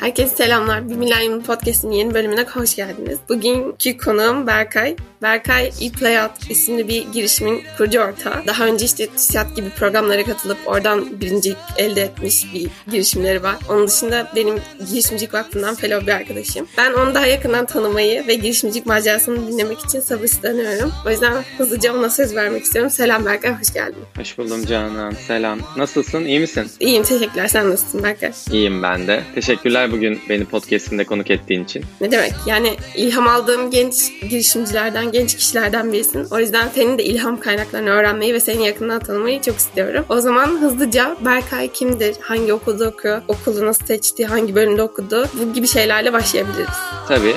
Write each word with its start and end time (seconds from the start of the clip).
Herkese 0.00 0.36
selamlar. 0.36 0.88
Bir 0.88 0.96
Milenyum 0.96 1.42
Podcast'in 1.42 1.90
yeni 1.90 2.14
bölümüne 2.14 2.42
hoş 2.42 2.76
geldiniz. 2.76 3.18
Bugünkü 3.28 3.98
konuğum 3.98 4.46
Berkay. 4.46 4.96
Berkay 5.22 5.70
ePlayout 5.80 6.50
isimli 6.50 6.88
bir 6.88 7.06
girişimin 7.12 7.62
kurucu 7.76 8.00
ortağı. 8.00 8.46
Daha 8.46 8.66
önce 8.66 8.84
işte 8.84 9.06
TÜSİAD 9.06 9.56
gibi 9.56 9.70
programlara 9.70 10.24
katılıp 10.24 10.58
oradan 10.66 11.20
birincilik 11.20 11.56
elde 11.78 12.02
etmiş 12.02 12.54
bir 12.54 12.68
girişimleri 12.90 13.42
var. 13.42 13.56
Onun 13.68 13.86
dışında 13.86 14.32
benim 14.36 14.54
Girişimcilik 14.90 15.34
Vakfı'ndan 15.34 15.74
fellow 15.74 16.06
bir 16.06 16.12
arkadaşım. 16.12 16.66
Ben 16.78 16.92
onu 16.92 17.14
daha 17.14 17.26
yakından 17.26 17.66
tanımayı 17.66 18.26
ve 18.26 18.34
girişimcilik 18.34 18.86
macerasını 18.86 19.48
dinlemek 19.48 19.78
için 19.80 20.00
sabırsızlanıyorum. 20.00 20.92
O 21.06 21.10
yüzden 21.10 21.44
hızlıca 21.58 21.94
ona 21.94 22.10
söz 22.10 22.34
vermek 22.34 22.64
istiyorum. 22.64 22.90
Selam 22.90 23.24
Berkay, 23.24 23.52
hoş 23.60 23.72
geldin. 23.72 24.02
Hoş 24.16 24.38
buldum 24.38 24.66
Canan. 24.66 25.10
Selam. 25.10 25.58
Nasılsın? 25.76 26.24
İyi 26.24 26.40
misin? 26.40 26.70
İyiyim, 26.80 27.02
teşekkürler. 27.02 27.48
Sen 27.48 27.70
nasılsın 27.70 28.02
Berkay? 28.02 28.32
İyiyim 28.52 28.82
ben 28.82 29.06
de. 29.06 29.22
Teşekkürler 29.34 29.89
bugün 29.92 30.20
beni 30.28 30.44
podcast'imde 30.44 31.04
konuk 31.04 31.30
ettiğin 31.30 31.64
için. 31.64 31.84
Ne 32.00 32.10
demek? 32.10 32.32
Yani 32.46 32.76
ilham 32.94 33.28
aldığım 33.28 33.70
genç 33.70 33.94
girişimcilerden, 34.30 35.12
genç 35.12 35.36
kişilerden 35.36 35.92
birisin. 35.92 36.26
O 36.30 36.38
yüzden 36.38 36.68
senin 36.74 36.98
de 36.98 37.04
ilham 37.04 37.40
kaynaklarını 37.40 37.90
öğrenmeyi 37.90 38.34
ve 38.34 38.40
seni 38.40 38.66
yakından 38.66 39.00
tanımayı 39.00 39.40
çok 39.40 39.56
istiyorum. 39.56 40.04
O 40.08 40.20
zaman 40.20 40.46
hızlıca 40.46 41.16
Berkay 41.24 41.72
kimdir? 41.72 42.16
Hangi 42.20 42.52
okulda 42.52 42.88
okuyor? 42.88 43.22
Okulu 43.28 43.66
nasıl 43.66 43.86
seçti? 43.86 44.26
Hangi 44.26 44.54
bölümde 44.54 44.82
okudu? 44.82 45.28
Bu 45.40 45.52
gibi 45.52 45.66
şeylerle 45.66 46.12
başlayabiliriz. 46.12 46.76
Tabii. 47.08 47.34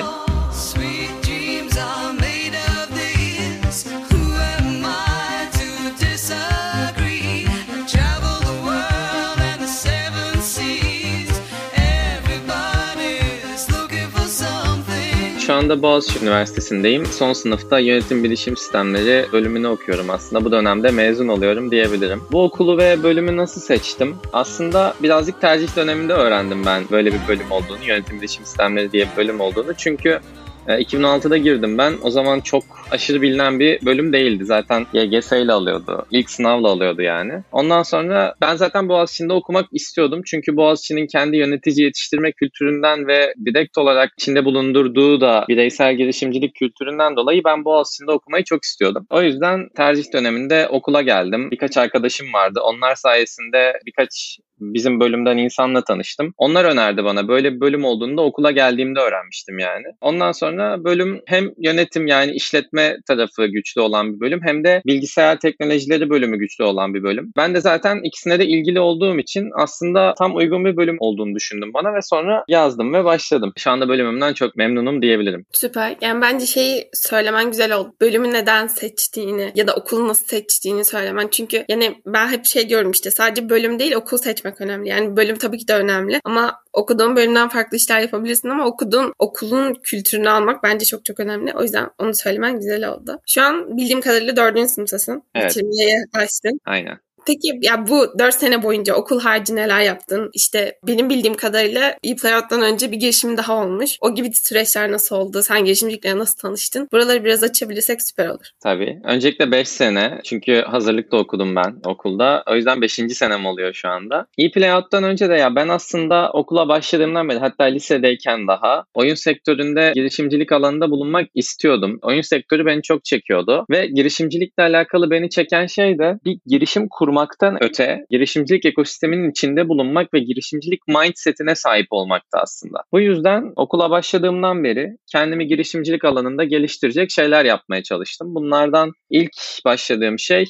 Şu 15.54 15.58
anda 15.58 15.82
Boğaziçi 15.82 16.24
Üniversitesi'ndeyim. 16.24 17.06
Son 17.06 17.32
sınıfta 17.32 17.78
yönetim 17.78 18.24
bilişim 18.24 18.56
sistemleri 18.56 19.26
bölümünü 19.32 19.66
okuyorum 19.66 20.10
aslında. 20.10 20.44
Bu 20.44 20.52
dönemde 20.52 20.90
mezun 20.90 21.28
oluyorum 21.28 21.70
diyebilirim. 21.70 22.22
Bu 22.32 22.44
okulu 22.44 22.78
ve 22.78 23.02
bölümü 23.02 23.36
nasıl 23.36 23.60
seçtim? 23.60 24.16
Aslında 24.32 24.94
birazcık 25.02 25.40
tercih 25.40 25.76
döneminde 25.76 26.12
öğrendim 26.12 26.66
ben 26.66 26.82
böyle 26.90 27.12
bir 27.12 27.18
bölüm 27.28 27.50
olduğunu, 27.50 27.84
yönetim 27.86 28.18
bilişim 28.18 28.44
sistemleri 28.44 28.92
diye 28.92 29.08
bir 29.12 29.16
bölüm 29.16 29.40
olduğunu. 29.40 29.74
Çünkü 29.76 30.20
2016'da 30.68 31.36
e, 31.36 31.38
girdim 31.38 31.78
ben. 31.78 31.94
O 32.02 32.10
zaman 32.10 32.40
çok 32.40 32.62
aşırı 32.90 33.22
bilinen 33.22 33.60
bir 33.60 33.86
bölüm 33.86 34.12
değildi. 34.12 34.44
Zaten 34.44 34.86
YGS 34.92 35.32
ile 35.32 35.52
alıyordu. 35.52 36.06
İlk 36.10 36.30
sınavla 36.30 36.68
alıyordu 36.68 37.02
yani. 37.02 37.32
Ondan 37.52 37.82
sonra 37.82 38.34
ben 38.40 38.56
zaten 38.56 38.88
Boğaziçi'nde 38.88 39.32
okumak 39.32 39.66
istiyordum. 39.72 40.22
Çünkü 40.26 40.56
Boğaziçi'nin 40.56 41.06
kendi 41.06 41.36
yönetici 41.36 41.84
yetiştirme 41.84 42.32
kültüründen 42.32 43.06
ve 43.06 43.34
direkt 43.46 43.78
olarak 43.78 44.12
içinde 44.18 44.44
bulundurduğu 44.44 45.20
da 45.20 45.44
bireysel 45.48 45.96
girişimcilik 45.96 46.54
kültüründen 46.54 47.16
dolayı 47.16 47.44
ben 47.44 47.64
Boğaziçi'nde 47.64 48.12
okumayı 48.12 48.44
çok 48.44 48.64
istiyordum. 48.64 49.06
O 49.10 49.22
yüzden 49.22 49.68
tercih 49.76 50.12
döneminde 50.12 50.68
okula 50.68 51.02
geldim. 51.02 51.50
Birkaç 51.50 51.76
arkadaşım 51.76 52.32
vardı. 52.32 52.60
Onlar 52.62 52.94
sayesinde 52.94 53.72
birkaç 53.86 54.38
bizim 54.74 55.00
bölümden 55.00 55.36
insanla 55.36 55.84
tanıştım. 55.84 56.34
Onlar 56.36 56.64
önerdi 56.64 57.04
bana. 57.04 57.28
Böyle 57.28 57.54
bir 57.54 57.60
bölüm 57.60 57.84
olduğunu 57.84 58.16
da 58.16 58.22
okula 58.22 58.50
geldiğimde 58.50 59.00
öğrenmiştim 59.00 59.58
yani. 59.58 59.84
Ondan 60.00 60.32
sonra 60.32 60.84
bölüm 60.84 61.20
hem 61.26 61.50
yönetim 61.58 62.06
yani 62.06 62.32
işletme 62.32 62.96
tarafı 63.06 63.46
güçlü 63.46 63.80
olan 63.80 64.14
bir 64.14 64.20
bölüm 64.20 64.40
hem 64.44 64.64
de 64.64 64.82
bilgisayar 64.86 65.38
teknolojileri 65.40 66.10
bölümü 66.10 66.38
güçlü 66.38 66.64
olan 66.64 66.94
bir 66.94 67.02
bölüm. 67.02 67.32
Ben 67.36 67.54
de 67.54 67.60
zaten 67.60 68.00
ikisine 68.04 68.38
de 68.38 68.46
ilgili 68.46 68.80
olduğum 68.80 69.18
için 69.18 69.50
aslında 69.58 70.14
tam 70.18 70.36
uygun 70.36 70.64
bir 70.64 70.76
bölüm 70.76 70.96
olduğunu 71.00 71.34
düşündüm 71.34 71.70
bana 71.74 71.94
ve 71.94 72.02
sonra 72.02 72.44
yazdım 72.48 72.92
ve 72.92 73.04
başladım. 73.04 73.52
Şu 73.58 73.70
anda 73.70 73.88
bölümümden 73.88 74.32
çok 74.32 74.56
memnunum 74.56 75.02
diyebilirim. 75.02 75.46
Süper. 75.52 75.96
Yani 76.00 76.20
bence 76.20 76.46
şeyi 76.46 76.88
söylemen 76.92 77.50
güzel 77.50 77.72
oldu. 77.72 77.92
Bölümü 78.00 78.32
neden 78.32 78.66
seçtiğini 78.66 79.52
ya 79.54 79.66
da 79.66 79.74
okulu 79.74 80.08
nasıl 80.08 80.26
seçtiğini 80.26 80.84
söylemen. 80.84 81.28
Çünkü 81.30 81.64
yani 81.68 81.94
ben 82.06 82.28
hep 82.28 82.44
şey 82.44 82.68
diyorum 82.68 82.90
işte 82.90 83.10
sadece 83.10 83.48
bölüm 83.48 83.78
değil 83.78 83.94
okul 83.94 84.18
seçmek 84.18 84.53
çok 84.54 84.60
önemli. 84.60 84.88
Yani 84.88 85.16
bölüm 85.16 85.38
tabii 85.38 85.58
ki 85.58 85.68
de 85.68 85.74
önemli 85.74 86.20
ama 86.24 86.60
okuduğun 86.72 87.16
bölümden 87.16 87.48
farklı 87.48 87.76
işler 87.76 88.00
yapabilirsin 88.00 88.48
ama 88.48 88.66
okuduğun 88.66 89.12
okulun 89.18 89.74
kültürünü 89.74 90.30
almak 90.30 90.62
bence 90.62 90.84
çok 90.84 91.04
çok 91.04 91.20
önemli. 91.20 91.52
O 91.54 91.62
yüzden 91.62 91.90
onu 91.98 92.14
söylemen 92.14 92.56
güzel 92.58 92.88
oldu. 92.88 93.20
Şu 93.26 93.42
an 93.42 93.76
bildiğim 93.76 94.00
kadarıyla 94.00 94.36
dördüncü 94.36 94.68
sınıftasın. 94.68 95.22
Evet. 95.34 95.50
Bitirmeye 95.50 96.04
başladın. 96.14 96.60
Aynen. 96.64 97.03
Peki 97.26 97.58
ya 97.62 97.88
bu 97.88 98.18
4 98.18 98.34
sene 98.34 98.62
boyunca 98.62 98.94
okul 98.94 99.20
harici 99.20 99.56
neler 99.56 99.80
yaptın? 99.80 100.30
İşte 100.34 100.78
benim 100.86 101.10
bildiğim 101.10 101.34
kadarıyla 101.34 101.96
e-Playot'tan 102.02 102.62
önce 102.62 102.92
bir 102.92 102.96
girişim 102.96 103.36
daha 103.36 103.64
olmuş. 103.64 103.96
O 104.00 104.14
gibi 104.14 104.34
süreçler 104.34 104.92
nasıl 104.92 105.16
oldu? 105.16 105.42
Sen 105.42 105.64
girişimcilikle 105.64 106.18
nasıl 106.18 106.38
tanıştın? 106.38 106.88
Buraları 106.92 107.24
biraz 107.24 107.42
açabilirsek 107.42 108.02
süper 108.02 108.28
olur. 108.28 108.46
Tabii. 108.62 109.00
Öncelikle 109.04 109.50
5 109.50 109.68
sene. 109.68 110.20
Çünkü 110.24 110.62
hazırlıkta 110.66 111.16
okudum 111.16 111.56
ben 111.56 111.76
okulda. 111.84 112.42
O 112.50 112.54
yüzden 112.56 112.82
5. 112.82 112.92
senem 112.92 113.46
oluyor 113.46 113.72
şu 113.72 113.88
anda. 113.88 114.26
E-Playot'tan 114.38 115.04
önce 115.04 115.28
de 115.28 115.34
ya 115.34 115.54
ben 115.54 115.68
aslında 115.68 116.30
okula 116.32 116.68
başladığımdan 116.68 117.28
beri 117.28 117.38
hatta 117.38 117.64
lisedeyken 117.64 118.48
daha 118.48 118.84
oyun 118.94 119.14
sektöründe 119.14 119.92
girişimcilik 119.94 120.52
alanında 120.52 120.90
bulunmak 120.90 121.28
istiyordum. 121.34 121.98
Oyun 122.02 122.20
sektörü 122.20 122.66
beni 122.66 122.82
çok 122.82 123.04
çekiyordu 123.04 123.66
ve 123.70 123.86
girişimcilikle 123.86 124.62
alakalı 124.62 125.10
beni 125.10 125.30
çeken 125.30 125.66
şey 125.66 125.98
de 125.98 126.18
bir 126.24 126.38
girişim 126.46 126.88
kurma 126.90 127.13
kurmaktan 127.14 127.58
öte 127.60 128.06
girişimcilik 128.10 128.64
ekosisteminin 128.64 129.30
içinde 129.30 129.68
bulunmak 129.68 130.14
ve 130.14 130.18
girişimcilik 130.18 130.80
mindsetine 130.88 131.54
sahip 131.54 131.86
olmakta 131.90 132.38
aslında. 132.38 132.78
Bu 132.92 133.00
yüzden 133.00 133.52
okula 133.56 133.90
başladığımdan 133.90 134.64
beri 134.64 134.96
kendimi 135.12 135.46
girişimcilik 135.46 136.04
alanında 136.04 136.44
geliştirecek 136.44 137.10
şeyler 137.10 137.44
yapmaya 137.44 137.82
çalıştım. 137.82 138.34
Bunlardan 138.34 138.92
ilk 139.10 139.32
başladığım 139.64 140.18
şey 140.18 140.44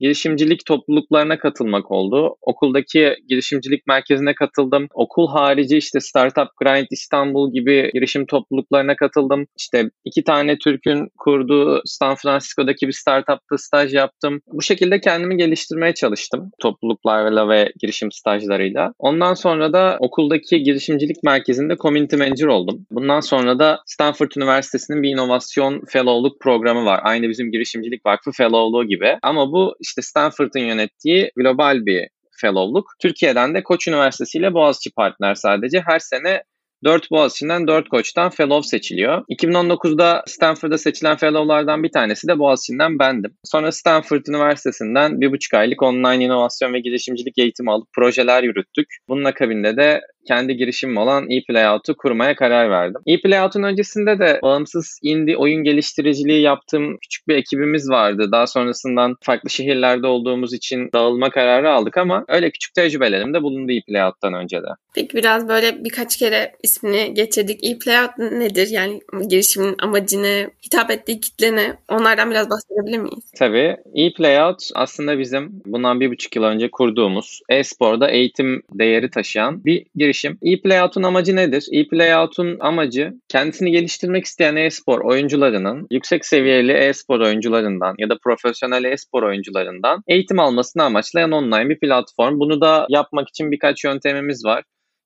girişimcilik 0.00 0.66
topluluklarına 0.66 1.38
katılmak 1.38 1.90
oldu. 1.90 2.36
Okuldaki 2.42 3.16
girişimcilik 3.28 3.86
merkezine 3.86 4.34
katıldım. 4.34 4.88
Okul 4.94 5.28
harici 5.28 5.76
işte 5.76 6.00
Startup 6.00 6.48
Grind 6.56 6.86
İstanbul 6.90 7.52
gibi 7.52 7.90
girişim 7.94 8.26
topluluklarına 8.26 8.96
katıldım. 8.96 9.46
İşte 9.58 9.90
iki 10.04 10.24
tane 10.24 10.58
Türk'ün 10.58 11.08
kurduğu 11.18 11.82
San 11.84 12.14
Francisco'daki 12.14 12.86
bir 12.86 12.92
startupta 12.92 13.58
staj 13.58 13.94
yaptım. 13.94 14.40
Bu 14.52 14.62
şekilde 14.62 15.00
kendimi 15.00 15.36
geliştirmeye 15.36 15.94
çalıştım 15.94 16.50
topluluklarla 16.62 17.48
ve 17.48 17.72
girişim 17.80 18.12
stajlarıyla. 18.12 18.92
Ondan 18.98 19.34
sonra 19.34 19.72
da 19.72 19.96
okuldaki 20.00 20.62
girişimcilik 20.62 21.22
merkezinde 21.24 21.76
community 21.76 22.16
manager 22.16 22.46
oldum. 22.46 22.86
Bundan 22.90 23.20
sonra 23.20 23.58
da 23.58 23.80
Stanford 23.86 24.30
Üniversitesi'nin 24.36 25.02
bir 25.02 25.10
inovasyon 25.10 25.82
fellowluk 25.88 26.40
programı 26.40 26.84
var. 26.84 27.00
Aynı 27.02 27.28
bizim 27.28 27.50
girişimcilik 27.50 28.06
vakfı 28.06 28.30
fellowluğu 28.32 28.84
gibi. 28.84 29.18
Ama 29.22 29.52
bu 29.52 29.76
işte 29.88 30.02
Stanford'ın 30.02 30.60
yönettiği 30.60 31.30
global 31.36 31.86
bir 31.86 32.08
fellowluk. 32.40 32.86
Türkiye'den 33.02 33.54
de 33.54 33.62
Koç 33.62 33.88
Üniversitesi 33.88 34.38
ile 34.38 34.54
Boğaziçi 34.54 34.90
partner 34.90 35.34
sadece. 35.34 35.82
Her 35.86 35.98
sene 35.98 36.42
4 36.84 37.10
Boğaziçi'nden 37.10 37.66
4 37.66 37.88
koçtan 37.88 38.30
fellow 38.30 38.68
seçiliyor. 38.68 39.24
2019'da 39.30 40.22
Stanford'da 40.26 40.78
seçilen 40.78 41.16
fellowlardan 41.16 41.82
bir 41.82 41.92
tanesi 41.92 42.28
de 42.28 42.38
Boğaziçi'nden 42.38 42.98
bendim. 42.98 43.36
Sonra 43.44 43.72
Stanford 43.72 44.26
Üniversitesi'nden 44.28 45.20
bir 45.20 45.32
buçuk 45.32 45.54
aylık 45.54 45.82
online 45.82 46.24
inovasyon 46.24 46.72
ve 46.72 46.80
girişimcilik 46.80 47.38
eğitimi 47.38 47.72
alıp 47.72 47.88
projeler 47.92 48.42
yürüttük. 48.42 48.86
Bunun 49.08 49.24
akabinde 49.24 49.76
de 49.76 50.00
kendi 50.28 50.56
girişimim 50.56 50.96
olan 50.96 51.30
ePlayout'u 51.30 51.96
kurmaya 51.96 52.34
karar 52.34 52.70
verdim. 52.70 53.00
ePlayout'un 53.06 53.62
öncesinde 53.62 54.18
de 54.18 54.40
bağımsız 54.42 54.98
indie 55.02 55.36
oyun 55.36 55.64
geliştiriciliği 55.64 56.42
yaptığım 56.42 56.96
küçük 56.96 57.28
bir 57.28 57.36
ekibimiz 57.36 57.90
vardı. 57.90 58.28
Daha 58.32 58.46
sonrasından 58.46 59.16
farklı 59.20 59.50
şehirlerde 59.50 60.06
olduğumuz 60.06 60.52
için 60.52 60.90
dağılma 60.94 61.30
kararı 61.30 61.70
aldık 61.70 61.96
ama 61.96 62.24
öyle 62.28 62.50
küçük 62.50 62.74
tecrübelerim 62.74 63.34
de 63.34 63.42
bulundu 63.42 63.72
ePlayout'tan 63.72 64.34
önce 64.34 64.56
de. 64.56 64.68
Peki 64.94 65.16
biraz 65.16 65.48
böyle 65.48 65.84
birkaç 65.84 66.16
kere 66.16 66.52
ismini 66.62 67.14
geçirdik. 67.14 67.64
ePlayout 67.64 68.18
nedir? 68.18 68.68
Yani 68.70 69.00
girişimin 69.28 69.74
amacını, 69.82 70.50
hitap 70.66 70.90
ettiği 70.90 71.20
kitle 71.20 71.56
ne? 71.56 71.76
Onlardan 71.88 72.30
biraz 72.30 72.50
bahsedebilir 72.50 72.98
miyiz? 72.98 73.32
Tabii. 73.38 73.76
ePlayout 73.94 74.62
aslında 74.74 75.18
bizim 75.18 75.62
bundan 75.66 76.00
bir 76.00 76.10
buçuk 76.10 76.36
yıl 76.36 76.42
önce 76.42 76.70
kurduğumuz 76.70 77.40
e-sporda 77.48 78.10
eğitim 78.10 78.62
değeri 78.72 79.10
taşıyan 79.10 79.64
bir 79.64 79.86
girişim 79.96 80.17
girişim. 80.18 80.38
E-Playout'un 80.42 81.02
amacı 81.02 81.36
nedir? 81.36 81.66
E-Playout'un 81.72 82.56
amacı 82.60 83.12
kendisini 83.28 83.70
geliştirmek 83.70 84.24
isteyen 84.24 84.56
e-spor 84.56 85.00
oyuncularının 85.00 85.86
yüksek 85.90 86.26
seviyeli 86.26 86.72
e-spor 86.72 87.20
oyuncularından 87.20 87.94
ya 87.98 88.08
da 88.08 88.16
profesyonel 88.24 88.84
e-spor 88.84 89.22
oyuncularından 89.22 90.02
eğitim 90.08 90.38
almasını 90.38 90.82
amaçlayan 90.82 91.32
online 91.32 91.68
bir 91.68 91.78
platform. 91.78 92.38
Bunu 92.40 92.60
da 92.60 92.86
yapmak 92.88 93.28
için 93.28 93.50
birkaç 93.50 93.84
yöntemimiz 93.84 94.44
var. 94.44 94.64